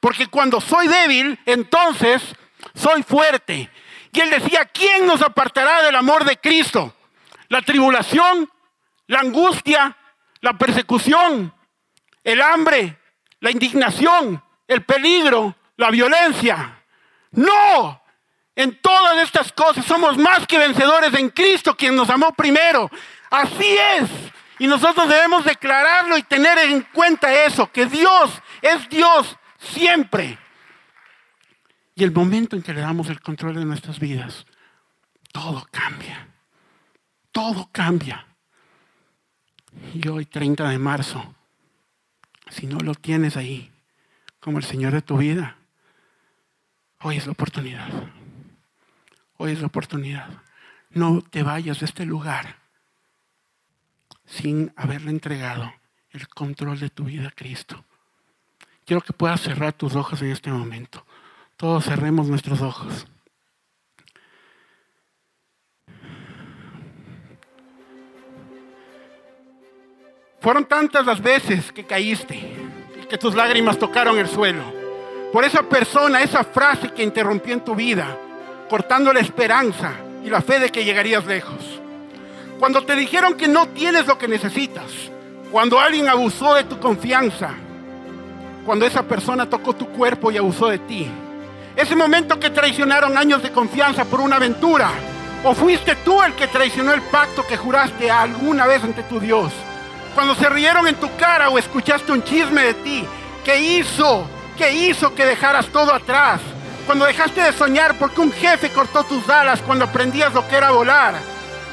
[0.00, 2.20] Porque cuando soy débil, entonces
[2.74, 3.70] soy fuerte.
[4.10, 6.92] Y él decía, ¿quién nos apartará del amor de Cristo?
[7.48, 8.50] La tribulación,
[9.06, 9.96] la angustia,
[10.40, 11.54] la persecución,
[12.24, 12.98] el hambre,
[13.38, 16.82] la indignación, el peligro, la violencia.
[17.32, 18.02] No,
[18.54, 22.90] en todas estas cosas somos más que vencedores en Cristo, quien nos amó primero.
[23.30, 24.10] Así es.
[24.58, 30.38] Y nosotros debemos declararlo y tener en cuenta eso, que Dios es Dios siempre.
[31.94, 34.46] Y el momento en que le damos el control de nuestras vidas,
[35.32, 36.28] todo cambia.
[37.32, 38.26] Todo cambia.
[39.94, 41.34] Y hoy, 30 de marzo,
[42.50, 43.72] si no lo tienes ahí
[44.40, 45.56] como el Señor de tu vida,
[47.04, 47.88] Hoy es la oportunidad.
[49.36, 50.28] Hoy es la oportunidad.
[50.90, 52.58] No te vayas de este lugar
[54.24, 55.72] sin haberle entregado
[56.10, 57.84] el control de tu vida a Cristo.
[58.84, 61.04] Quiero que puedas cerrar tus ojos en este momento.
[61.56, 63.06] Todos cerremos nuestros ojos.
[70.40, 72.36] Fueron tantas las veces que caíste
[73.00, 74.81] y que tus lágrimas tocaron el suelo
[75.32, 78.16] por esa persona, esa frase que interrumpió en tu vida,
[78.68, 79.92] cortando la esperanza
[80.24, 81.80] y la fe de que llegarías lejos.
[82.58, 84.84] Cuando te dijeron que no tienes lo que necesitas,
[85.50, 87.50] cuando alguien abusó de tu confianza,
[88.64, 91.10] cuando esa persona tocó tu cuerpo y abusó de ti,
[91.74, 94.90] Ese momento que traicionaron años de confianza por una aventura.
[95.42, 99.50] ¿O fuiste tú el que traicionó el pacto que juraste alguna vez ante tu Dios?
[100.14, 103.04] Cuando se rieron en tu cara o escuchaste un chisme de ti,
[103.42, 104.26] ¿qué hizo?
[104.56, 106.40] ¿Qué hizo que dejaras todo atrás?
[106.86, 110.70] Cuando dejaste de soñar porque un jefe cortó tus alas cuando aprendías lo que era
[110.70, 111.14] volar.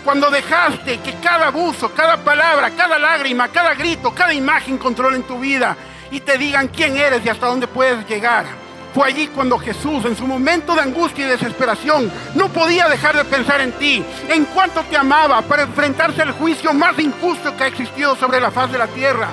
[0.05, 5.39] Cuando dejaste que cada abuso, cada palabra, cada lágrima, cada grito, cada imagen controlen tu
[5.39, 5.75] vida
[6.09, 8.45] y te digan quién eres y hasta dónde puedes llegar.
[8.93, 13.25] Fue allí cuando Jesús, en su momento de angustia y desesperación, no podía dejar de
[13.25, 17.67] pensar en ti, en cuanto te amaba, para enfrentarse al juicio más injusto que ha
[17.67, 19.27] existido sobre la faz de la tierra.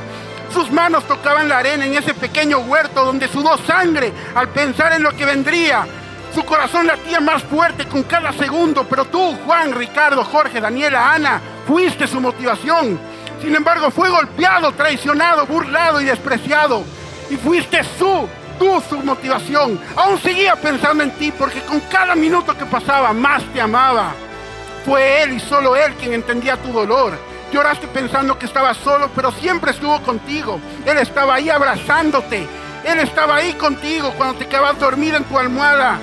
[0.56, 5.02] Sus manos tocaban la arena en ese pequeño huerto donde sudó sangre al pensar en
[5.02, 5.86] lo que vendría.
[6.34, 11.42] Su corazón latía más fuerte con cada segundo, pero tú, Juan, Ricardo, Jorge, Daniela, Ana,
[11.66, 12.98] fuiste su motivación.
[13.42, 16.84] Sin embargo, fue golpeado, traicionado, burlado y despreciado.
[17.28, 18.26] Y fuiste su
[18.58, 19.78] tú su motivación.
[19.94, 24.14] Aún seguía pensando en ti porque con cada minuto que pasaba más te amaba.
[24.86, 27.35] Fue Él y solo Él quien entendía tu dolor.
[27.56, 30.60] Lloraste pensando que estaba solo, pero siempre estuvo contigo.
[30.84, 32.46] Él estaba ahí abrazándote.
[32.84, 35.98] Él estaba ahí contigo cuando te quedabas dormida en tu almohada.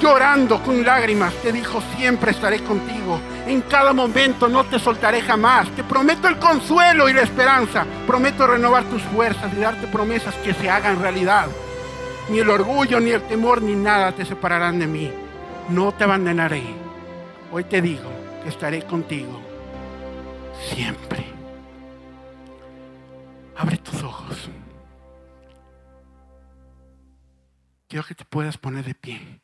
[0.00, 3.20] Llorando con lágrimas, te dijo, siempre estaré contigo.
[3.46, 5.70] En cada momento no te soltaré jamás.
[5.76, 7.86] Te prometo el consuelo y la esperanza.
[8.04, 11.46] Prometo renovar tus fuerzas y darte promesas que se hagan realidad.
[12.28, 15.12] Ni el orgullo, ni el temor, ni nada te separarán de mí.
[15.68, 16.64] No te abandonaré.
[17.52, 18.10] Hoy te digo
[18.42, 19.47] que estaré contigo
[20.58, 21.24] siempre.
[23.56, 24.50] Abre tus ojos.
[27.88, 29.40] Quiero que te puedas poner de pie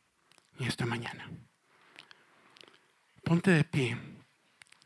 [0.59, 1.29] en esta mañana.
[3.23, 3.97] Ponte de pie.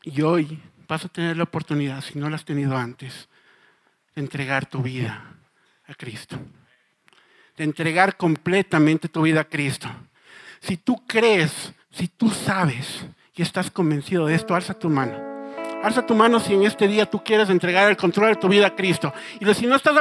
[0.02, 3.28] Y hoy vas a tener la oportunidad, si no la has tenido antes,
[4.14, 5.36] de entregar tu vida
[5.86, 6.38] a Cristo
[7.60, 9.86] de entregar completamente tu vida a Cristo.
[10.60, 13.04] Si tú crees, si tú sabes
[13.34, 15.29] y estás convencido de esto, alza tu mano.
[15.82, 18.66] Alza tu mano si en este día tú quieres entregar el control de tu vida
[18.66, 19.14] a Cristo.
[19.38, 19.94] Y si no estás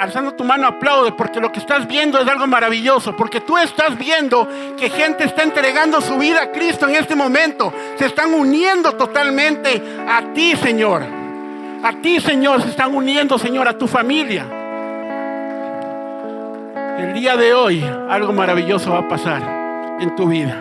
[0.00, 3.14] alzando tu mano, aplaude, porque lo que estás viendo es algo maravilloso.
[3.14, 4.48] Porque tú estás viendo
[4.78, 7.70] que gente está entregando su vida a Cristo en este momento.
[7.96, 11.02] Se están uniendo totalmente a ti, Señor.
[11.82, 14.46] A ti, Señor, se están uniendo, Señor, a tu familia.
[16.98, 19.42] El día de hoy algo maravilloso va a pasar
[20.00, 20.56] en tu vida.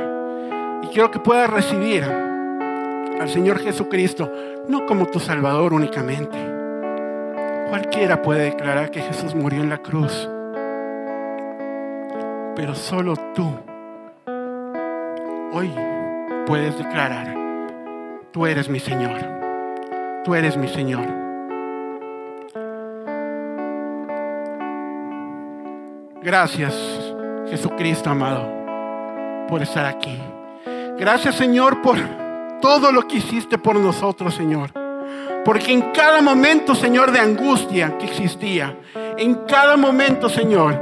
[0.83, 2.28] Y quiero que puedas recibir
[3.19, 4.31] al Señor Jesucristo,
[4.67, 6.37] no como tu Salvador únicamente.
[7.69, 10.29] Cualquiera puede declarar que Jesús murió en la cruz.
[12.55, 13.47] Pero solo tú
[15.51, 15.71] hoy
[16.45, 17.35] puedes declarar,
[18.31, 19.39] tú eres mi Señor.
[20.23, 21.05] Tú eres mi Señor.
[26.21, 26.75] Gracias,
[27.49, 28.45] Jesucristo amado,
[29.47, 30.19] por estar aquí.
[30.97, 31.97] Gracias, Señor, por
[32.61, 34.71] todo lo que hiciste por nosotros, Señor.
[35.45, 38.77] Porque en cada momento, Señor, de angustia que existía,
[39.17, 40.79] en cada momento, Señor,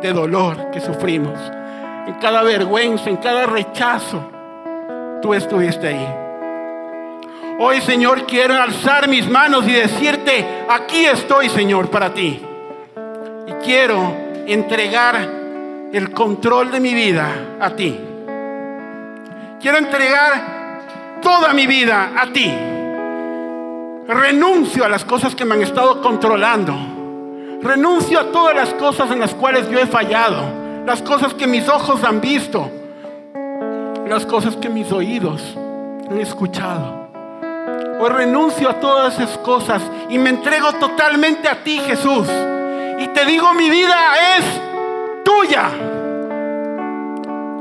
[0.00, 1.38] de dolor que sufrimos,
[2.06, 4.30] en cada vergüenza, en cada rechazo,
[5.20, 6.08] tú estuviste ahí.
[7.60, 12.40] Hoy, Señor, quiero alzar mis manos y decirte, aquí estoy, Señor, para ti
[13.64, 14.14] quiero
[14.46, 15.28] entregar
[15.92, 17.98] el control de mi vida a ti.
[19.60, 22.54] Quiero entregar toda mi vida a ti.
[24.06, 26.76] Renuncio a las cosas que me han estado controlando.
[27.60, 30.84] Renuncio a todas las cosas en las cuales yo he fallado.
[30.86, 32.70] Las cosas que mis ojos han visto.
[34.08, 35.42] Las cosas que mis oídos
[36.08, 37.08] han escuchado.
[37.98, 42.28] Hoy renuncio a todas esas cosas y me entrego totalmente a ti, Jesús.
[43.00, 43.96] Y te digo, mi vida
[44.36, 45.68] es tuya.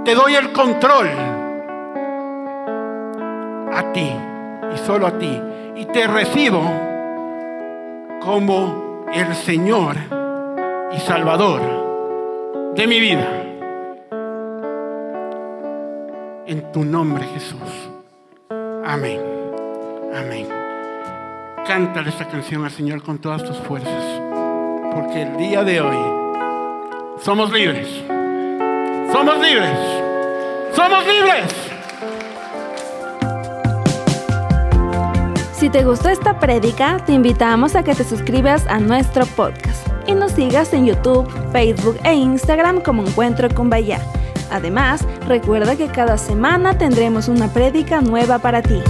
[0.05, 1.36] Te doy el control
[3.73, 4.11] a ti
[4.73, 5.41] y solo a ti.
[5.75, 6.61] Y te recibo
[8.21, 9.95] como el Señor
[10.91, 11.61] y Salvador
[12.75, 13.27] de mi vida.
[16.45, 17.89] En tu nombre, Jesús.
[18.85, 19.21] Amén.
[20.15, 20.47] Amén.
[21.67, 24.21] Cántale esta canción al Señor con todas tus fuerzas
[24.97, 25.97] porque el día de hoy
[27.21, 27.87] somos libres.
[29.11, 29.77] Somos libres.
[30.73, 31.76] Somos libres.
[35.57, 40.13] Si te gustó esta prédica, te invitamos a que te suscribas a nuestro podcast y
[40.13, 43.99] nos sigas en YouTube, Facebook e Instagram como Encuentro con Bahía.
[44.51, 48.83] Además, recuerda que cada semana tendremos una prédica nueva para ti.